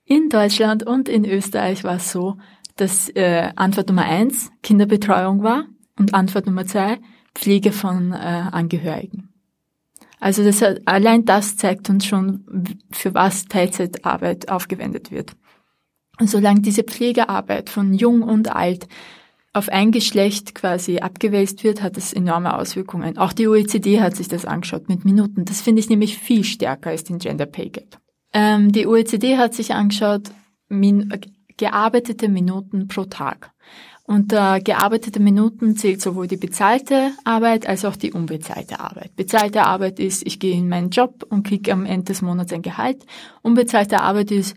[0.03, 2.37] in Deutschland und in Österreich war es so,
[2.77, 5.65] dass äh, Antwort Nummer eins Kinderbetreuung war
[5.97, 6.99] und Antwort Nummer zwei
[7.35, 9.29] Pflege von äh, Angehörigen.
[10.19, 15.33] Also das, allein das zeigt uns schon, für was Teilzeitarbeit aufgewendet wird.
[16.19, 18.87] Und solange diese Pflegearbeit von jung und alt
[19.53, 23.17] auf ein Geschlecht quasi abgewälzt wird, hat das enorme Auswirkungen.
[23.17, 25.45] Auch die OECD hat sich das angeschaut mit Minuten.
[25.45, 27.99] Das finde ich nämlich viel stärker als den Gender Pay Gap.
[28.33, 30.31] Ähm, die OECD hat sich angeschaut,
[30.69, 31.11] min
[31.57, 33.51] gearbeitete Minuten pro Tag.
[34.03, 39.13] Unter gearbeitete Minuten zählt sowohl die bezahlte Arbeit als auch die unbezahlte Arbeit.
[39.17, 42.61] Bezahlte Arbeit ist, ich gehe in meinen Job und kriege am Ende des Monats ein
[42.61, 43.05] Gehalt.
[43.41, 44.55] Unbezahlte Arbeit ist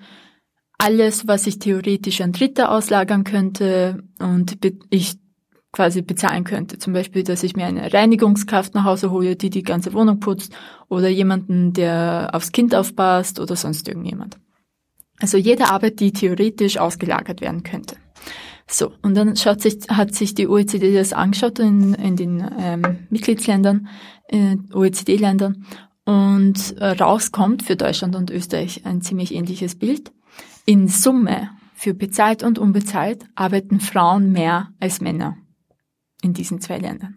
[0.79, 4.57] alles, was ich theoretisch an Dritte auslagern könnte und
[4.89, 5.19] ich
[5.73, 6.79] quasi bezahlen könnte.
[6.79, 10.53] Zum Beispiel, dass ich mir eine Reinigungskraft nach Hause hole, die die ganze Wohnung putzt
[10.89, 14.39] oder jemanden, der aufs Kind aufpasst oder sonst irgendjemand.
[15.21, 17.97] Also jede Arbeit, die theoretisch ausgelagert werden könnte.
[18.67, 23.89] So, und dann sich, hat sich die OECD das angeschaut in, in den ähm, Mitgliedsländern,
[24.29, 25.67] äh, OECD-Ländern,
[26.05, 30.13] und äh, rauskommt für Deutschland und Österreich ein ziemlich ähnliches Bild.
[30.67, 35.37] In Summe, für bezahlt und unbezahlt, arbeiten Frauen mehr als Männer
[36.23, 37.17] in diesen zwei Ländern.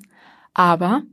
[0.53, 1.03] Aber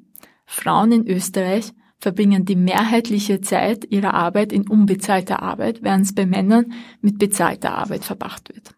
[0.46, 6.26] Frauen in Österreich verbringen die mehrheitliche Zeit ihrer Arbeit in unbezahlter Arbeit, während es bei
[6.26, 8.74] Männern mit bezahlter Arbeit verbracht wird.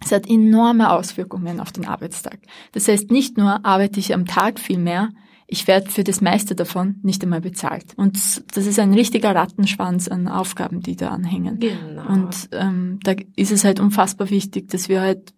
[0.00, 2.38] Es hat enorme Auswirkungen auf den Arbeitstag.
[2.72, 5.10] Das heißt, nicht nur arbeite ich am Tag viel mehr,
[5.48, 7.94] ich werde für das meiste davon nicht einmal bezahlt.
[7.96, 8.16] Und
[8.56, 11.60] das ist ein richtiger Rattenschwanz an Aufgaben, die da anhängen.
[11.60, 12.06] Genau.
[12.08, 15.34] Und ähm, da ist es halt unfassbar wichtig, dass wir halt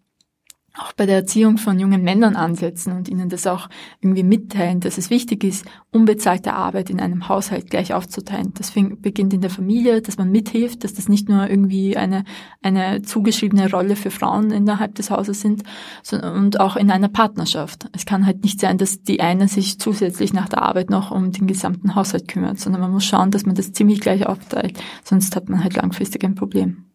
[0.79, 3.69] auch bei der Erziehung von jungen Männern ansetzen und ihnen das auch
[4.01, 8.53] irgendwie mitteilen, dass es wichtig ist, unbezahlte Arbeit in einem Haushalt gleich aufzuteilen.
[8.55, 12.25] Das beginnt in der Familie, dass man mithilft, dass das nicht nur irgendwie eine,
[12.63, 15.63] eine zugeschriebene Rolle für Frauen innerhalb des Hauses sind,
[16.03, 17.89] sondern und auch in einer Partnerschaft.
[17.93, 21.33] Es kann halt nicht sein, dass die eine sich zusätzlich nach der Arbeit noch um
[21.33, 25.35] den gesamten Haushalt kümmert, sondern man muss schauen, dass man das ziemlich gleich aufteilt, sonst
[25.35, 26.88] hat man halt langfristig ein Problem.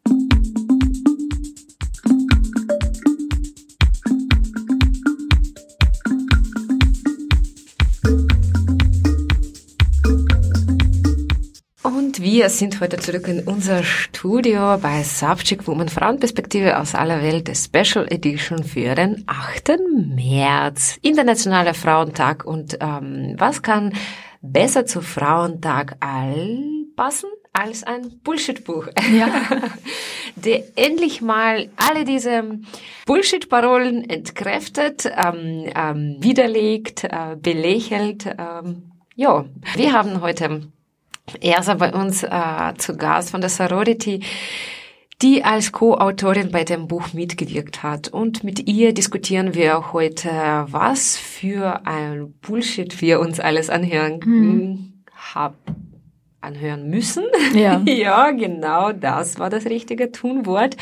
[12.36, 18.08] Wir sind heute zurück in unser Studio bei Subject Woman Frauenperspektive aus aller Welt, Special
[18.12, 19.74] Edition für den 8.
[20.16, 22.44] März, Internationaler Frauentag.
[22.44, 23.94] Und ähm, was kann
[24.42, 26.58] besser zu Frauentag all
[26.96, 27.30] passen?
[27.56, 28.88] als ein Bullshit-Buch.
[29.16, 29.28] Ja.
[30.36, 32.62] der endlich mal alle diese
[33.06, 38.26] Bullshit-Parolen entkräftet, ähm, ähm, widerlegt, äh, belächelt.
[38.26, 40.64] Ähm, ja, wir haben heute
[41.42, 44.22] Ersa bei uns äh, zu Gast von der Sorority,
[45.22, 48.10] die als Co-Autorin bei dem Buch mitgewirkt hat.
[48.10, 50.30] Und mit ihr diskutieren wir heute,
[50.68, 54.94] was für ein Bullshit wir uns alles anhören mhm.
[55.34, 55.56] haben
[56.44, 57.24] anhören müssen.
[57.56, 57.82] Ja.
[57.86, 60.76] ja, genau, das war das richtige Tunwort.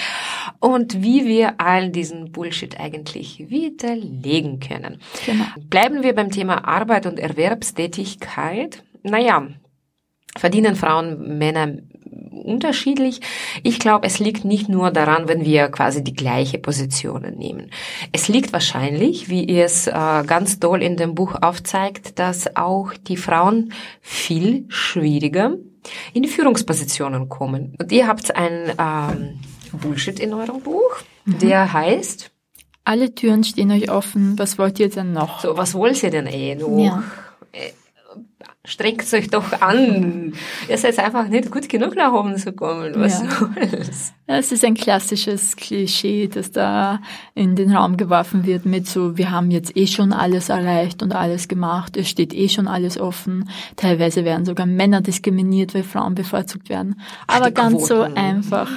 [0.60, 5.00] Und wie wir all diesen Bullshit eigentlich widerlegen können.
[5.26, 5.46] Genau.
[5.70, 8.84] Bleiben wir beim Thema Arbeit und Erwerbstätigkeit.
[9.04, 9.48] Naja,
[10.38, 11.78] verdienen Frauen, Männer
[12.44, 13.22] unterschiedlich.
[13.64, 17.72] Ich glaube, es liegt nicht nur daran, wenn wir quasi die gleiche Positionen nehmen.
[18.12, 19.92] Es liegt wahrscheinlich, wie es äh,
[20.26, 25.56] ganz toll in dem Buch aufzeigt, dass auch die Frauen viel schwieriger
[26.14, 27.76] in die Führungspositionen kommen.
[27.80, 29.40] Und ihr habt ein ähm,
[29.74, 31.40] Bullshit in eurem Buch, mhm.
[31.40, 32.32] der heißt
[32.84, 35.42] Alle Türen stehen euch offen, was wollt ihr denn noch?
[35.42, 36.78] So, was wollt ihr denn eh noch?
[36.78, 37.04] Ja.
[38.66, 40.34] Strengt euch doch an.
[40.70, 42.94] Ihr seid einfach nicht gut genug nach oben zu kommen.
[42.96, 43.30] Was ja.
[43.30, 44.14] soll's?
[44.38, 47.00] Es ist ein klassisches Klischee, das da
[47.36, 51.14] in den Raum geworfen wird mit so, wir haben jetzt eh schon alles erreicht und
[51.14, 53.50] alles gemacht, es steht eh schon alles offen.
[53.76, 57.02] Teilweise werden sogar Männer diskriminiert, weil Frauen bevorzugt werden.
[57.28, 58.72] Aber Ach, ganz so einfach,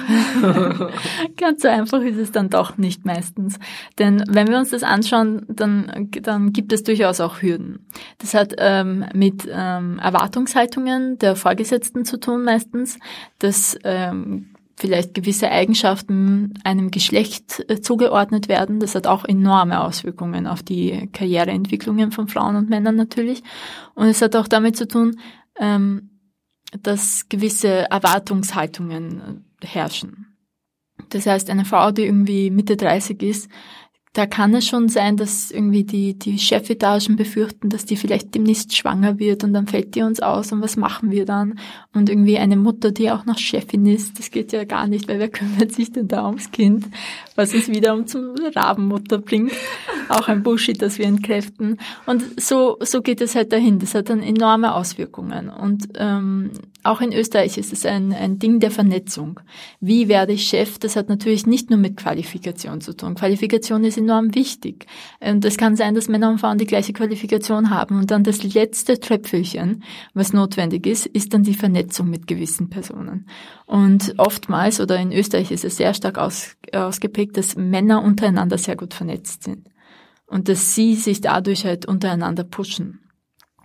[1.37, 3.57] ganz so einfach ist es dann doch nicht meistens.
[3.97, 7.87] Denn wenn wir uns das anschauen, dann, dann gibt es durchaus auch Hürden.
[8.17, 12.99] Das hat ähm, mit ähm, Erwartungshaltungen der Vorgesetzten zu tun meistens.
[13.39, 18.79] Das ähm, vielleicht gewisse Eigenschaften einem Geschlecht äh, zugeordnet werden.
[18.79, 23.41] Das hat auch enorme Auswirkungen auf die Karriereentwicklungen von Frauen und Männern natürlich.
[23.93, 25.19] Und es hat auch damit zu tun,
[25.57, 26.09] ähm,
[26.81, 30.37] dass gewisse Erwartungshaltungen herrschen.
[31.09, 33.49] Das heißt, eine Frau, die irgendwie Mitte 30 ist,
[34.15, 38.75] da kann es schon sein, dass irgendwie die, die Chefetagen befürchten, dass die vielleicht demnächst
[38.75, 41.59] schwanger wird und dann fällt die uns aus und was machen wir dann?
[41.93, 45.19] Und irgendwie eine Mutter, die auch noch Chefin ist, das geht ja gar nicht, weil
[45.19, 46.85] wer kümmert sich denn da ums Kind,
[47.35, 49.51] was uns wiederum zum Rabenmutter bringt.
[50.09, 51.77] Auch ein Bullshit, das wir entkräften.
[52.05, 53.79] Und so, so geht es halt dahin.
[53.79, 55.49] Das hat dann enorme Auswirkungen.
[55.49, 56.51] Und ähm,
[56.83, 59.39] auch in Österreich ist es ein, ein Ding der Vernetzung.
[59.79, 60.77] Wie werde ich Chef?
[60.77, 63.15] Das hat natürlich nicht nur mit Qualifikation zu tun.
[63.15, 64.85] Qualifikation ist enorm wichtig.
[65.19, 67.97] Und es kann sein, dass Männer und Frauen die gleiche Qualifikation haben.
[67.97, 73.25] Und dann das letzte Tröpfelchen, was notwendig ist, ist dann die Vernetzung mit gewissen Personen.
[73.65, 78.57] Und oftmals, oder in Österreich ist es sehr stark aus, ausgeprägt, zeigt, dass Männer untereinander
[78.57, 79.69] sehr gut vernetzt sind
[80.27, 83.01] und dass sie sich dadurch halt untereinander pushen.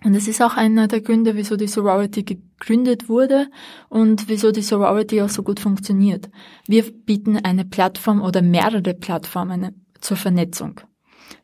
[0.03, 3.47] Und das ist auch einer der Gründe, wieso die Sorority gegründet wurde
[3.89, 6.29] und wieso die Sorority auch so gut funktioniert.
[6.67, 10.81] Wir bieten eine Plattform oder mehrere Plattformen zur Vernetzung,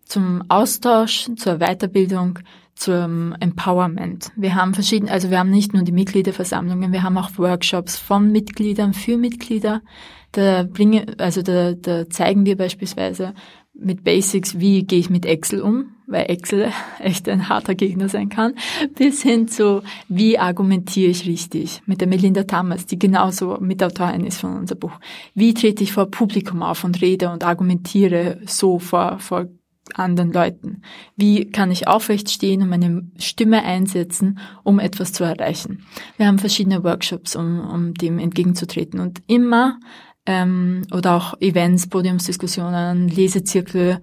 [0.06, 2.40] zum Austausch, zur Weiterbildung,
[2.78, 4.32] zum Empowerment.
[4.36, 8.32] Wir haben verschiedene, also wir haben nicht nur die Mitgliederversammlungen, wir haben auch Workshops von
[8.32, 9.82] Mitgliedern für Mitglieder.
[10.32, 13.34] Da bringen, also da, da zeigen wir beispielsweise
[13.74, 18.30] mit Basics, wie gehe ich mit Excel um, weil Excel echt ein harter Gegner sein
[18.30, 18.54] kann,
[18.96, 24.40] bis hin zu, wie argumentiere ich richtig, mit der Melinda Thomas, die genauso Mitautorin ist
[24.40, 25.00] von unser Buch.
[25.34, 29.48] Wie trete ich vor Publikum auf und rede und argumentiere so vor, vor
[29.96, 30.82] anderen Leuten?
[31.16, 35.86] Wie kann ich aufrecht stehen und meine Stimme einsetzen, um etwas zu erreichen?
[36.18, 39.80] Wir haben verschiedene Workshops, um, um dem entgegenzutreten und immer
[40.26, 44.02] ähm, oder auch Events, Podiumsdiskussionen, Lesezirkel,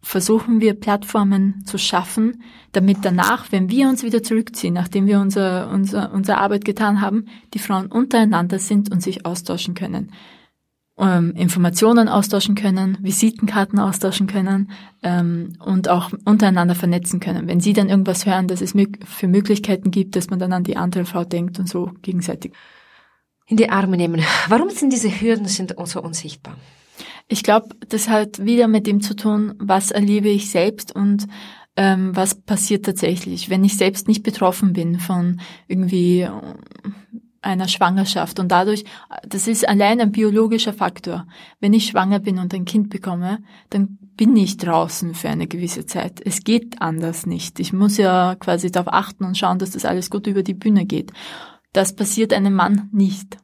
[0.00, 2.42] versuchen wir Plattformen zu schaffen,
[2.72, 7.24] damit danach, wenn wir uns wieder zurückziehen, nachdem wir unser, unser, unsere Arbeit getan haben,
[7.54, 10.12] die Frauen untereinander sind und sich austauschen können
[10.98, 14.70] ähm, Informationen austauschen können, Visitenkarten austauschen können
[15.02, 17.48] ähm, und auch untereinander vernetzen können.
[17.48, 20.76] Wenn sie dann irgendwas hören, dass es für Möglichkeiten gibt, dass man dann an die
[20.76, 22.52] andere Frau denkt und so gegenseitig.
[23.46, 24.22] In die Arme nehmen.
[24.48, 26.56] Warum sind diese Hürden sind so unsichtbar?
[27.28, 31.26] Ich glaube, das hat wieder mit dem zu tun, was erlebe ich selbst und
[31.76, 36.28] ähm, was passiert tatsächlich, wenn ich selbst nicht betroffen bin von irgendwie
[37.44, 38.84] einer Schwangerschaft und dadurch,
[39.26, 41.26] das ist allein ein biologischer Faktor.
[41.60, 43.38] Wenn ich schwanger bin und ein Kind bekomme,
[43.70, 46.20] dann bin ich draußen für eine gewisse Zeit.
[46.24, 47.60] Es geht anders nicht.
[47.60, 50.86] Ich muss ja quasi darauf achten und schauen, dass das alles gut über die Bühne
[50.86, 51.12] geht.
[51.72, 53.36] Das passiert einem Mann nicht.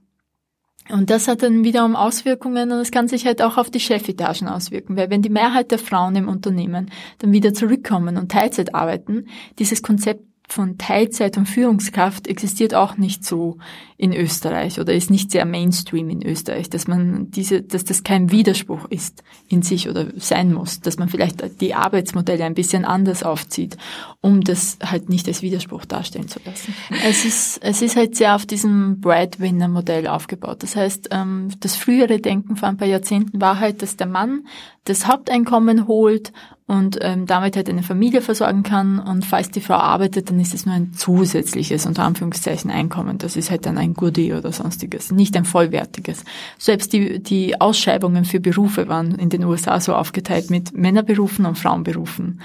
[0.89, 4.49] Und das hat dann wiederum Auswirkungen und es kann sich halt auch auf die Chefetagen
[4.49, 9.27] auswirken, weil wenn die Mehrheit der Frauen im Unternehmen dann wieder zurückkommen und Teilzeit arbeiten,
[9.59, 13.59] dieses Konzept von Teilzeit und Führungskraft existiert auch nicht so
[13.97, 18.31] in Österreich oder ist nicht sehr Mainstream in Österreich, dass man diese, dass das kein
[18.31, 23.23] Widerspruch ist in sich oder sein muss, dass man vielleicht die Arbeitsmodelle ein bisschen anders
[23.23, 23.77] aufzieht,
[24.21, 26.75] um das halt nicht als Widerspruch darstellen zu lassen.
[27.05, 30.63] Es ist, es ist halt sehr auf diesem Breadwinner-Modell aufgebaut.
[30.63, 34.47] Das heißt, ähm, das frühere Denken vor ein paar Jahrzehnten war halt, dass der Mann
[34.85, 36.33] das Haupteinkommen holt
[36.71, 39.01] und ähm, damit halt eine Familie versorgen kann.
[39.01, 43.19] Und falls die Frau arbeitet, dann ist es nur ein zusätzliches, unter Anführungszeichen, Einkommen.
[43.19, 46.25] Das ist halt dann ein Goodie oder sonstiges, nicht ein vollwertiges.
[46.59, 51.59] Selbst die, die Ausschreibungen für Berufe waren in den USA so aufgeteilt mit Männerberufen und
[51.59, 52.41] Frauenberufen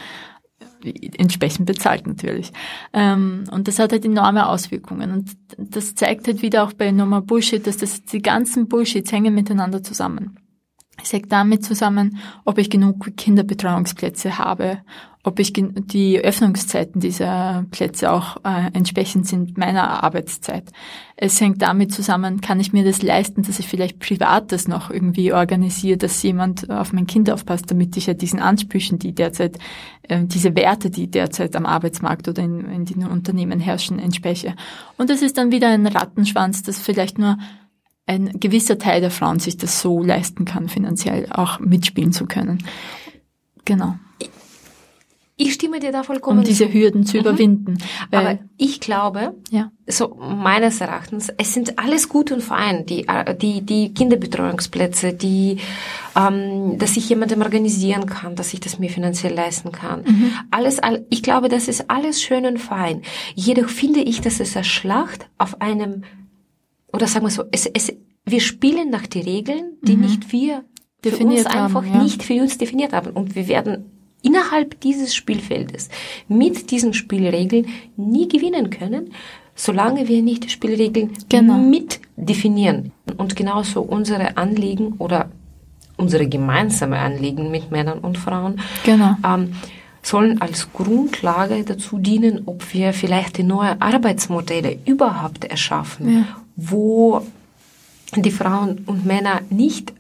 [1.18, 2.52] entsprechend bezahlt natürlich.
[2.94, 5.12] Ähm, und das hat halt enorme Auswirkungen.
[5.12, 9.34] Und das zeigt halt wieder auch bei Normal Bullshit, dass das, die ganzen Bullshits hängen
[9.36, 10.40] miteinander zusammen.
[11.02, 14.80] Es hängt damit zusammen, ob ich genug Kinderbetreuungsplätze habe,
[15.26, 20.72] ob ich die Öffnungszeiten dieser Plätze auch äh, entsprechend sind meiner Arbeitszeit.
[21.16, 24.92] Es hängt damit zusammen, kann ich mir das leisten, dass ich vielleicht privat das noch
[24.92, 29.58] irgendwie organisiere, dass jemand auf mein Kind aufpasst, damit ich ja diesen Ansprüchen, die derzeit,
[30.04, 34.54] äh, diese Werte, die derzeit am Arbeitsmarkt oder in, in den Unternehmen herrschen, entspreche.
[34.98, 37.38] Und es ist dann wieder ein Rattenschwanz, das vielleicht nur
[38.06, 42.64] ein gewisser Teil der Frauen sich das so leisten kann, finanziell auch mitspielen zu können.
[43.66, 43.96] Genau.
[45.38, 47.22] Ich stimme dir da vollkommen Um diese Hürden zu mhm.
[47.22, 47.78] überwinden.
[48.10, 49.70] Aber ich glaube, ja.
[49.86, 53.06] so meines Erachtens, es sind alles gut und fein, die,
[53.42, 55.58] die, die Kinderbetreuungsplätze, die,
[56.16, 60.04] ähm, dass ich jemandem organisieren kann, dass ich das mir finanziell leisten kann.
[60.04, 60.32] Mhm.
[60.52, 63.02] Alles, ich glaube, das ist alles schön und fein.
[63.34, 66.04] Jedoch finde ich, dass es eine Schlacht auf einem
[66.96, 67.94] oder sagen wir so, es, es,
[68.26, 70.02] wir spielen nach den Regeln, die mhm.
[70.04, 70.64] nicht wir
[71.04, 72.04] definiert für uns einfach haben, ja.
[72.04, 73.12] nicht für uns definiert haben.
[73.12, 75.90] Und wir werden innerhalb dieses Spielfeldes
[76.28, 79.12] mit diesen Spielregeln nie gewinnen können,
[79.54, 81.58] solange wir nicht die Spielregeln genau.
[81.58, 82.92] mit definieren.
[83.18, 85.30] Und genauso unsere Anliegen oder
[85.98, 89.16] unsere gemeinsame Anliegen mit Männern und Frauen genau.
[89.24, 89.54] ähm,
[90.02, 97.26] sollen als Grundlage dazu dienen, ob wir vielleicht die neue Arbeitsmodelle überhaupt erschaffen ja wo
[98.16, 99.94] die Frauen und Männer nicht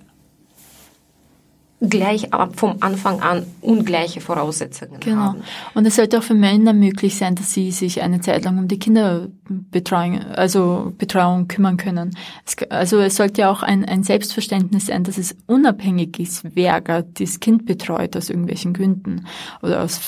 [1.81, 5.17] gleich vom Anfang an ungleiche Voraussetzungen genau.
[5.17, 5.43] haben.
[5.73, 8.67] Und es sollte auch für Männer möglich sein, dass sie sich eine Zeit lang um
[8.67, 12.17] die Kinderbetreuung, also Betreuung kümmern können.
[12.45, 16.81] Es, also es sollte ja auch ein, ein Selbstverständnis sein, dass es unabhängig ist, wer
[16.81, 19.25] das Kind betreut aus irgendwelchen Gründen
[19.61, 19.99] oder aus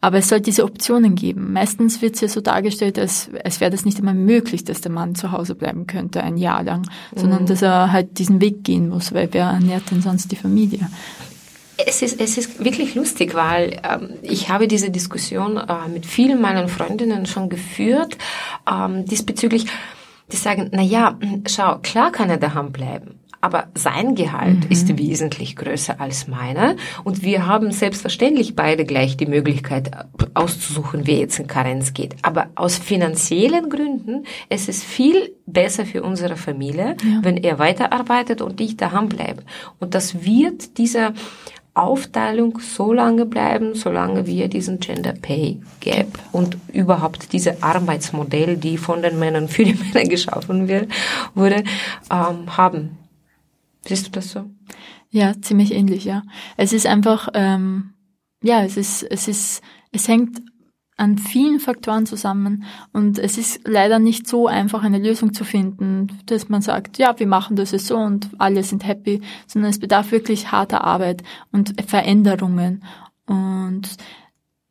[0.00, 1.52] Aber es soll diese Optionen geben.
[1.52, 4.92] Meistens wird es ja so dargestellt, als, als wäre das nicht einmal möglich, dass der
[4.92, 7.20] Mann zu Hause bleiben könnte ein Jahr lang, mhm.
[7.20, 10.88] sondern dass er halt diesen Weg gehen muss, weil wer ernährt denn sonst die Familie?
[11.84, 16.40] Es ist, es ist wirklich lustig, weil ähm, ich habe diese Diskussion äh, mit vielen
[16.40, 18.18] meiner Freundinnen schon geführt
[18.70, 19.66] ähm, diesbezüglich.
[20.30, 24.70] Die sagen, na ja, schau, klar kann er daheim bleiben, aber sein Gehalt mhm.
[24.70, 29.90] ist wesentlich größer als meiner und wir haben selbstverständlich beide gleich die Möglichkeit
[30.34, 32.16] auszusuchen, wer jetzt in Karenz geht.
[32.22, 37.20] Aber aus finanziellen Gründen es ist viel besser für unsere Familie, ja.
[37.22, 39.42] wenn er weiterarbeitet und ich daheim bleibe.
[39.78, 41.14] Und das wird dieser
[41.78, 48.78] Aufteilung so lange bleiben, solange wir diesen Gender Pay Gap und überhaupt diese Arbeitsmodell, die
[48.78, 50.90] von den Männern für die Männer geschaffen wird,
[51.34, 51.62] wurde,
[52.10, 52.97] ähm, haben.
[53.86, 54.44] Siehst du das so?
[55.10, 56.22] Ja, ziemlich ähnlich, ja.
[56.56, 57.94] Es ist einfach, ähm,
[58.42, 59.62] ja, es ist, es ist,
[59.92, 60.42] es hängt
[60.96, 66.08] an vielen Faktoren zusammen und es ist leider nicht so einfach, eine Lösung zu finden,
[66.26, 69.78] dass man sagt, ja, wir machen das jetzt so und alle sind happy, sondern es
[69.78, 72.82] bedarf wirklich harter Arbeit und Veränderungen
[73.26, 73.96] und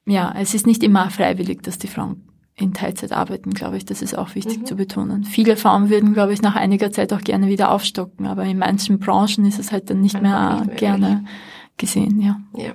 [0.05, 2.26] ja, es ist nicht immer freiwillig, dass die Frauen
[2.59, 3.85] in Teilzeit arbeiten, glaube ich.
[3.85, 4.65] Das ist auch wichtig mhm.
[4.65, 5.23] zu betonen.
[5.23, 8.99] Viele Frauen würden, glaube ich, nach einiger Zeit auch gerne wieder aufstocken, aber in manchen
[8.99, 11.25] Branchen ist es halt dann nicht, mehr, nicht mehr, gerne
[11.77, 12.39] gesehen, ja.
[12.55, 12.73] Ja.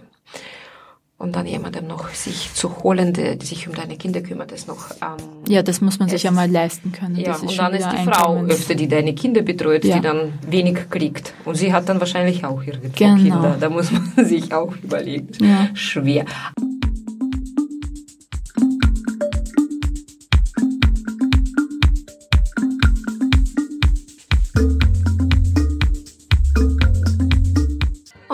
[1.18, 4.66] Und dann jemandem noch sich zu holen, der, die sich um deine Kinder kümmert, ist
[4.66, 4.90] noch.
[5.00, 7.14] Ähm, ja, das muss man sich ja mal leisten können.
[7.14, 9.94] Ja, und dann ist die Frau öfter, die deine Kinder betreut, ja.
[9.94, 11.32] die dann wenig kriegt.
[11.44, 13.16] Und sie hat dann wahrscheinlich auch ihre genau.
[13.16, 13.56] Kinder.
[13.60, 15.28] Da muss man sich auch überlegen.
[15.44, 15.68] Ja.
[15.74, 16.24] Schwer.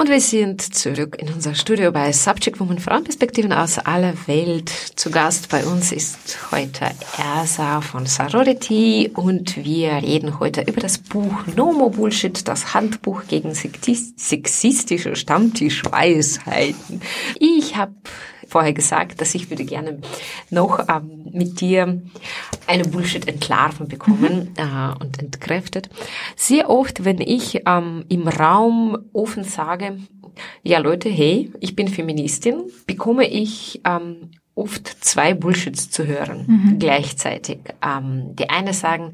[0.08, 4.70] Und wir sind zurück in unser Studio bei Subject Woman Frauenperspektiven aus aller Welt.
[4.70, 6.86] Zu Gast bei uns ist heute
[7.18, 13.24] Ersa von Sorority und wir reden heute über das Buch No More Bullshit, das Handbuch
[13.28, 17.02] gegen sexistische Stammtischweisheiten.
[17.38, 17.92] Ich habe
[18.48, 20.00] vorher gesagt, dass ich würde gerne
[20.50, 22.02] noch ähm, mit dir
[22.66, 24.54] eine Bullshit entlarven bekommen mhm.
[24.56, 25.88] äh, und entkräftet.
[26.36, 29.98] Sehr oft, wenn ich ähm, im Raum offen sage,
[30.62, 36.78] ja Leute, hey, ich bin Feministin, bekomme ich ähm, oft zwei Bullshits zu hören mhm.
[36.78, 37.58] gleichzeitig.
[37.82, 39.12] Ähm, die eine sagen,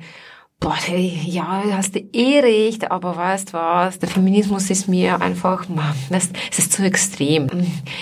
[0.60, 5.94] boah, ja, hast du eh recht, aber weißt was, der Feminismus ist mir einfach, man,
[6.10, 7.48] das, es ist zu extrem.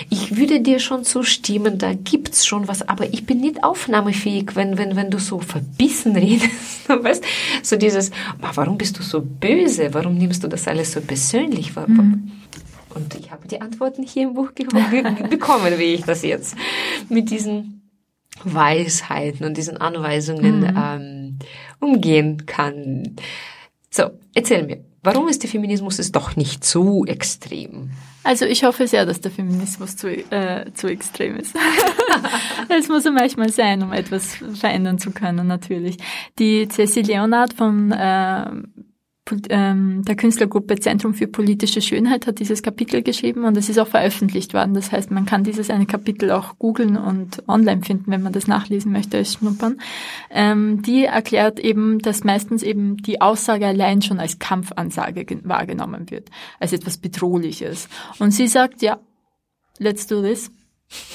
[0.09, 4.77] Ich würde dir schon zustimmen, da gibt's schon was, aber ich bin nicht aufnahmefähig, wenn,
[4.77, 7.23] wenn, wenn du so verbissen redest, weißt,
[7.63, 11.75] so dieses, warum bist du so böse, warum nimmst du das alles so persönlich?
[11.75, 12.31] Mhm.
[12.95, 14.51] Und ich habe die Antworten hier im Buch
[15.29, 16.55] bekommen, wie ich das jetzt
[17.09, 17.81] mit diesen
[18.43, 20.77] Weisheiten und diesen Anweisungen mhm.
[20.77, 21.22] ähm,
[21.79, 23.15] umgehen kann.
[23.89, 27.91] So, erzähl mir, warum ist der Feminismus ist doch nicht so extrem?
[28.23, 31.55] Also ich hoffe sehr, dass der Feminismus zu, äh, zu extrem ist.
[32.69, 35.97] Es muss ja manchmal sein, um etwas verändern zu können, natürlich.
[36.39, 38.45] Die Cecil Leonard von äh,
[39.49, 43.87] ähm, der Künstlergruppe Zentrum für politische Schönheit hat dieses Kapitel geschrieben und es ist auch
[43.87, 44.73] veröffentlicht worden.
[44.73, 48.47] Das heißt, man kann dieses eine Kapitel auch googeln und online finden, wenn man das
[48.47, 49.79] nachlesen möchte als Schnuppern.
[50.29, 56.29] Ähm, die erklärt eben, dass meistens eben die Aussage allein schon als Kampfansage wahrgenommen wird,
[56.59, 57.87] als etwas Bedrohliches.
[58.19, 58.99] Und sie sagt, ja,
[59.79, 60.51] let's do this.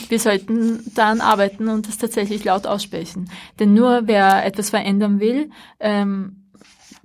[0.09, 3.31] Wir sollten daran arbeiten und das tatsächlich laut aussprechen.
[3.61, 6.48] Denn nur wer etwas verändern will, ähm,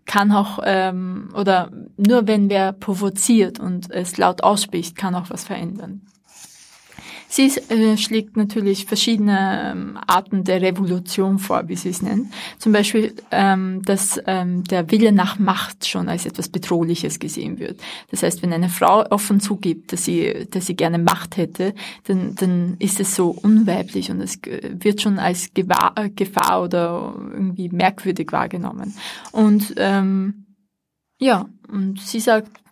[0.05, 5.45] kann auch, ähm, oder nur wenn wer provoziert und es laut ausspricht, kann auch was
[5.45, 6.01] verändern.
[7.33, 12.31] Sie äh, schlägt natürlich verschiedene ähm, Arten der Revolution vor, wie sie es nennt.
[12.59, 17.81] Zum Beispiel, ähm, dass ähm, der Wille nach Macht schon als etwas Bedrohliches gesehen wird.
[18.11, 22.35] Das heißt, wenn eine Frau offen zugibt, dass sie, dass sie gerne Macht hätte, dann,
[22.35, 28.31] dann ist es so unweiblich und es wird schon als äh, Gefahr oder irgendwie merkwürdig
[28.31, 28.93] wahrgenommen.
[29.31, 30.45] Und ähm,
[31.17, 32.62] ja, und sie sagt,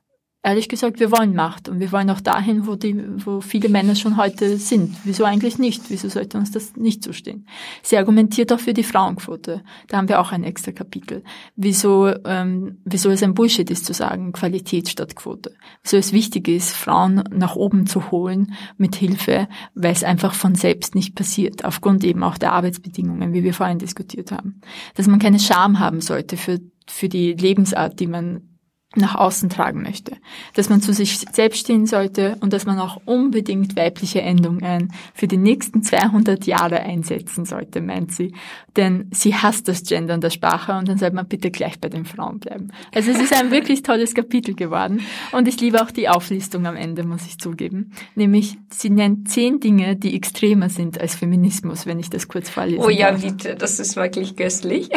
[0.43, 3.95] Ehrlich gesagt, wir wollen Macht und wir wollen auch dahin, wo, die, wo viele Männer
[3.95, 4.97] schon heute sind.
[5.03, 5.91] Wieso eigentlich nicht?
[5.91, 7.45] Wieso sollte uns das nicht zustehen?
[7.83, 9.61] Sie argumentiert auch für die Frauenquote.
[9.87, 11.23] Da haben wir auch ein extra Kapitel.
[11.55, 15.53] Wieso, ähm, wieso es ein Bullshit ist zu sagen, Qualität statt Quote.
[15.83, 20.55] Wieso es wichtig ist, Frauen nach oben zu holen mit Hilfe, weil es einfach von
[20.55, 24.61] selbst nicht passiert, aufgrund eben auch der Arbeitsbedingungen, wie wir vorhin diskutiert haben.
[24.95, 28.47] Dass man keine Scham haben sollte für, für die Lebensart, die man
[28.95, 30.17] nach außen tragen möchte.
[30.53, 35.27] Dass man zu sich selbst stehen sollte und dass man auch unbedingt weibliche Endungen für
[35.27, 38.33] die nächsten 200 Jahre einsetzen sollte, meint sie.
[38.75, 41.87] Denn sie hasst das Gender in der Sprache und dann sollte man bitte gleich bei
[41.87, 42.71] den Frauen bleiben.
[42.93, 45.01] Also es ist ein wirklich tolles Kapitel geworden
[45.31, 47.91] und ich liebe auch die Auflistung am Ende, muss ich zugeben.
[48.15, 52.83] Nämlich, sie nennt zehn Dinge, die extremer sind als Feminismus, wenn ich das kurz vorlese.
[52.83, 54.89] Oh ja, bitte, das ist wirklich köstlich.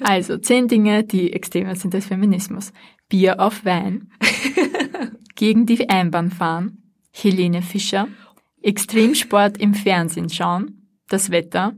[0.00, 2.72] Also, zehn Dinge, die extremer sind als Feminismus.
[3.08, 4.10] Bier auf Wein,
[5.34, 8.08] gegen die Einbahn fahren, Helene Fischer,
[8.62, 11.74] Extremsport im Fernsehen schauen, das Wetter,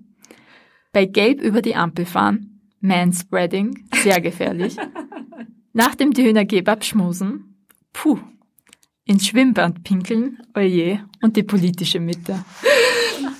[0.92, 4.76] bei Gelb über die Ampel fahren, Manspreading, sehr gefährlich,
[5.72, 8.18] nach dem Döner-Kebab schmusen, puh,
[9.04, 12.44] ins Schwimmbad pinkeln, oje, und die politische Mitte.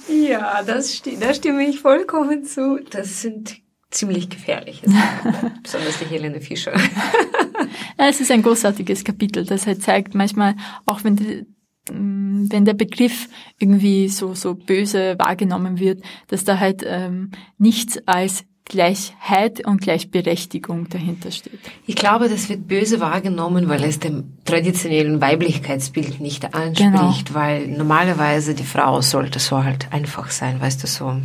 [0.08, 2.78] Ja, das sti da stimme ich vollkommen zu.
[2.90, 3.60] Das sind
[3.90, 4.86] ziemlich gefährliche
[5.62, 6.72] besonders die Helene Fischer.
[7.98, 10.54] ja, es ist ein großartiges Kapitel, das halt zeigt manchmal,
[10.86, 11.46] auch wenn die,
[11.90, 13.28] mm, wenn der Begriff
[13.58, 20.88] irgendwie so so böse wahrgenommen wird, dass da halt ähm, nichts als Gleichheit und Gleichberechtigung
[20.88, 21.58] dahinter steht.
[21.86, 27.34] Ich glaube, das wird böse wahrgenommen, weil es dem traditionellen Weiblichkeitsbild nicht anspricht, genau.
[27.34, 31.20] weil normalerweise die Frau sollte so halt einfach sein, weißt du, so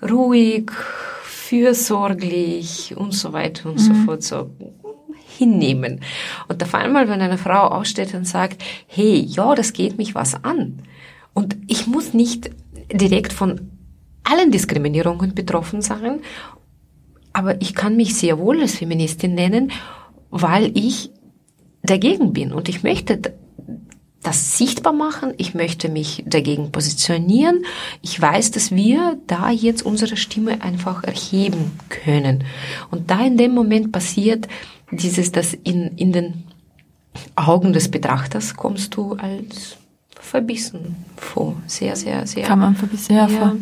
[0.00, 0.70] ruhig,
[1.56, 3.78] fürsorglich und so weiter und mhm.
[3.78, 4.50] so fort so
[5.38, 6.00] hinnehmen.
[6.48, 10.44] Und auf einmal, wenn eine Frau aufsteht und sagt, hey, ja, das geht mich was
[10.44, 10.82] an.
[11.32, 12.50] Und ich muss nicht
[12.92, 13.70] direkt von
[14.24, 16.20] allen Diskriminierungen betroffen sein,
[17.32, 19.72] aber ich kann mich sehr wohl als Feministin nennen,
[20.30, 21.10] weil ich
[21.82, 23.34] dagegen bin und ich möchte
[24.26, 27.64] das sichtbar machen, ich möchte mich dagegen positionieren.
[28.02, 32.44] Ich weiß, dass wir da jetzt unsere Stimme einfach erheben können.
[32.90, 34.48] Und da in dem Moment passiert
[34.90, 36.44] dieses, dass in, in den
[37.36, 39.76] Augen des Betrachters kommst du als
[40.18, 41.54] verbissen vor.
[41.66, 42.44] Sehr, sehr, sehr.
[42.44, 43.38] Kann man verbissen, ja, ja.
[43.38, 43.56] vor.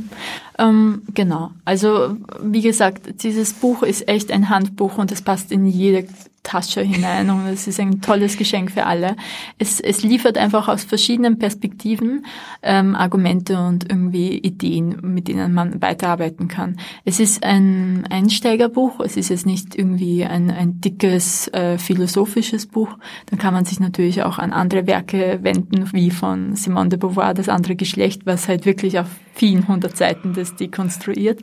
[0.59, 1.51] Ähm, genau.
[1.65, 6.07] Also, wie gesagt, dieses Buch ist echt ein Handbuch und es passt in jede
[6.45, 9.17] Tasche hinein und es ist ein tolles Geschenk für alle.
[9.59, 12.25] Es, es liefert einfach aus verschiedenen Perspektiven
[12.63, 16.77] ähm, Argumente und irgendwie Ideen, mit denen man weiterarbeiten kann.
[17.05, 22.97] Es ist ein Einsteigerbuch, es ist jetzt nicht irgendwie ein, ein dickes äh, philosophisches Buch.
[23.27, 27.35] Dann kann man sich natürlich auch an andere Werke wenden, wie von Simone de Beauvoir,
[27.35, 31.41] das andere Geschlecht, was halt wirklich auf vielen hundert Seiten das dekonstruiert.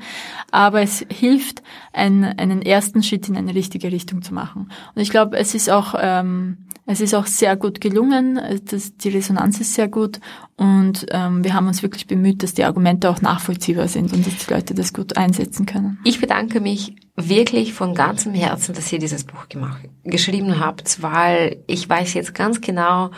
[0.52, 1.62] Aber es hilft,
[1.94, 4.72] einen, einen ersten Schritt in eine richtige Richtung zu machen.
[4.96, 6.58] Und ich glaube, es ist auch ähm,
[6.92, 8.40] es ist auch sehr gut gelungen.
[8.66, 10.20] Das, die Resonanz ist sehr gut
[10.58, 14.38] und ähm, wir haben uns wirklich bemüht, dass die Argumente auch nachvollziehbar sind und dass
[14.38, 16.00] die Leute das gut einsetzen können.
[16.04, 21.64] Ich bedanke mich wirklich von ganzem Herzen, dass ihr dieses Buch gemacht, geschrieben habt, weil
[21.68, 23.12] ich weiß jetzt ganz genau,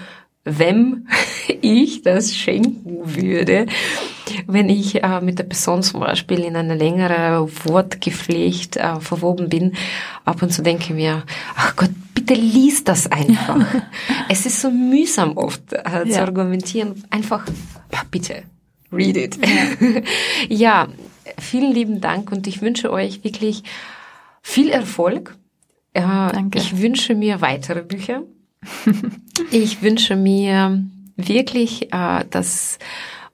[0.44, 1.08] wem
[1.62, 3.66] ich das schenken würde,
[4.48, 9.74] wenn ich äh, mit der Person zum Beispiel in eine längere Wortgepflegt äh, verwoben bin,
[10.26, 11.24] ab und zu denke ich mir,
[11.56, 13.66] ach Gott, bitte lies das einfach.
[14.30, 16.06] es ist so mühsam oft äh, ja.
[16.06, 17.04] zu argumentieren.
[17.10, 17.46] Einfach,
[18.12, 18.44] bitte,
[18.92, 19.38] read it.
[20.50, 20.88] ja,
[21.40, 23.64] vielen lieben Dank und ich wünsche euch wirklich
[24.42, 25.38] viel Erfolg.
[25.94, 26.58] Äh, Danke.
[26.58, 28.24] Ich wünsche mir weitere Bücher.
[29.52, 30.84] Ich wünsche mir
[31.16, 32.80] wirklich, äh, dass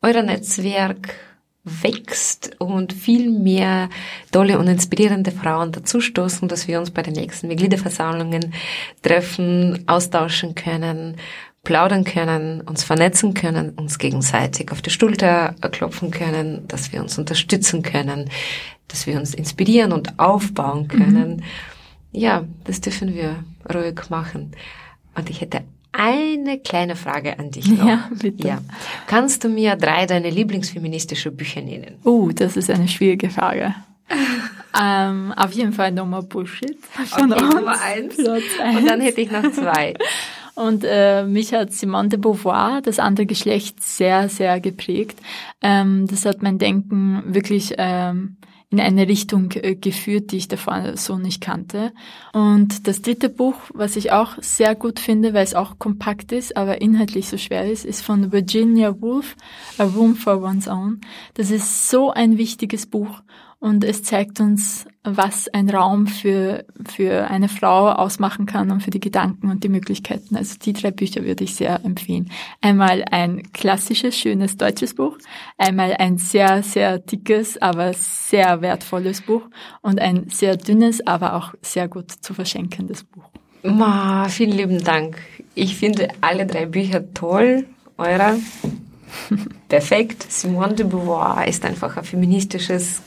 [0.02, 1.16] euer Netzwerk
[1.64, 3.90] wächst und viel mehr
[4.32, 8.54] tolle und inspirierende Frauen dazustoßen, dass wir uns bei den nächsten Mitgliederversammlungen
[9.02, 11.18] treffen, austauschen können,
[11.64, 17.18] plaudern können, uns vernetzen können, uns gegenseitig auf die Schulter klopfen können, dass wir uns
[17.18, 18.30] unterstützen können,
[18.88, 21.38] dass wir uns inspirieren und aufbauen können.
[21.38, 21.44] Mhm.
[22.12, 24.52] Ja, das dürfen wir ruhig machen.
[25.16, 27.86] Und ich hätte eine kleine Frage an dich noch.
[27.86, 28.48] Ja, bitte.
[28.48, 28.60] Ja.
[29.08, 31.96] Kannst du mir drei deine Lieblingsfeministische Bücher nennen?
[32.04, 33.74] Oh, das ist eine schwierige Frage.
[34.80, 36.78] ähm, auf jeden Fall Nummer Bullshit.
[36.84, 38.18] Von okay, Nummer eins.
[38.18, 39.96] Und dann hätte ich noch zwei.
[40.56, 45.18] Und äh, mich hat Simone de Beauvoir, das andere Geschlecht, sehr, sehr geprägt.
[45.62, 48.36] Ähm, das hat mein Denken wirklich ähm,
[48.72, 51.92] in eine Richtung äh, geführt, die ich davor so nicht kannte.
[52.34, 56.56] Und das dritte Buch, was ich auch sehr gut finde, weil es auch kompakt ist,
[56.56, 59.36] aber inhaltlich so schwer ist, ist von Virginia Woolf,
[59.80, 61.02] A Room for One's Own.
[61.34, 63.22] Das ist so ein wichtiges Buch
[63.60, 68.90] und es zeigt uns, was ein Raum für, für eine Frau ausmachen kann und für
[68.90, 70.38] die Gedanken und die Möglichkeiten.
[70.38, 72.32] Also die drei Bücher würde ich sehr empfehlen.
[72.62, 75.18] Einmal ein klassisches, schönes deutsches Buch,
[75.58, 79.44] einmal ein sehr, sehr dickes, aber sehr wertvolles Buch
[79.82, 83.26] und ein sehr dünnes, aber auch sehr gut zu verschenkendes Buch.
[83.64, 85.18] Ma, vielen lieben Dank.
[85.54, 87.66] Ich finde alle drei Bücher toll.
[87.98, 88.38] Eure
[89.68, 90.32] perfekt.
[90.32, 93.02] Simone de Beauvoir ist einfach ein feministisches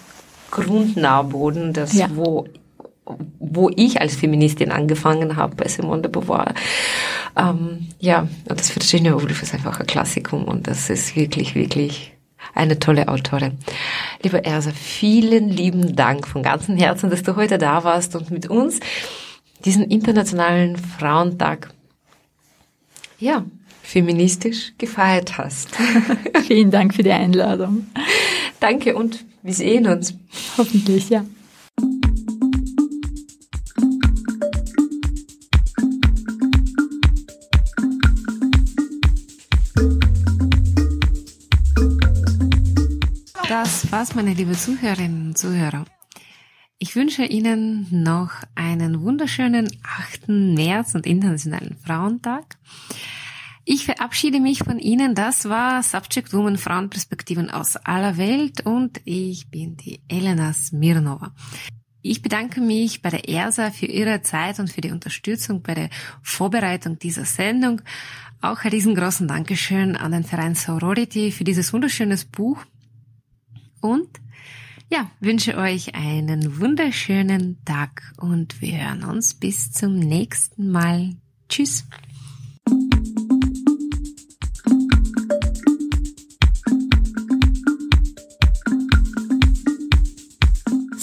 [0.52, 2.06] Grundnahboden, das ja.
[2.14, 2.46] wo
[3.40, 6.54] wo ich als Feministin angefangen habe bei Simone de Beauvoir.
[7.36, 12.12] Ähm, ja, und das Virginia Woolf ist einfach ein Klassikum und das ist wirklich, wirklich
[12.54, 13.58] eine tolle Autorin.
[14.22, 18.48] Liebe Ersa, vielen lieben Dank von ganzem Herzen, dass du heute da warst und mit
[18.48, 18.78] uns
[19.64, 21.70] diesen internationalen Frauentag,
[23.18, 23.44] ja,
[23.82, 25.68] feministisch gefeiert hast.
[26.46, 27.86] Vielen Dank für die Einladung.
[28.62, 30.14] Danke und wir sehen uns.
[30.56, 31.24] Hoffentlich, ja.
[43.48, 45.84] Das war's, meine liebe Zuhörerinnen und Zuhörer.
[46.78, 50.28] Ich wünsche Ihnen noch einen wunderschönen 8.
[50.28, 52.58] März und Internationalen Frauentag.
[53.64, 55.14] Ich verabschiede mich von Ihnen.
[55.14, 61.32] Das war Subject Woman Frauenperspektiven aus aller Welt und ich bin die Elena Smirnova.
[62.02, 65.90] Ich bedanke mich bei der ERSA für Ihre Zeit und für die Unterstützung bei der
[66.22, 67.80] Vorbereitung dieser Sendung.
[68.40, 72.58] Auch ein riesengroßen Dankeschön an den Verein Sorority für dieses wunderschönes Buch
[73.80, 74.08] und
[74.90, 81.14] ja, wünsche euch einen wunderschönen Tag und wir hören uns bis zum nächsten Mal.
[81.48, 81.86] Tschüss.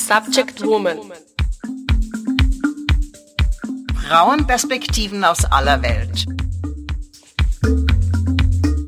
[0.10, 0.98] Subject Woman.
[4.08, 6.26] Frauenperspektiven aus aller Welt.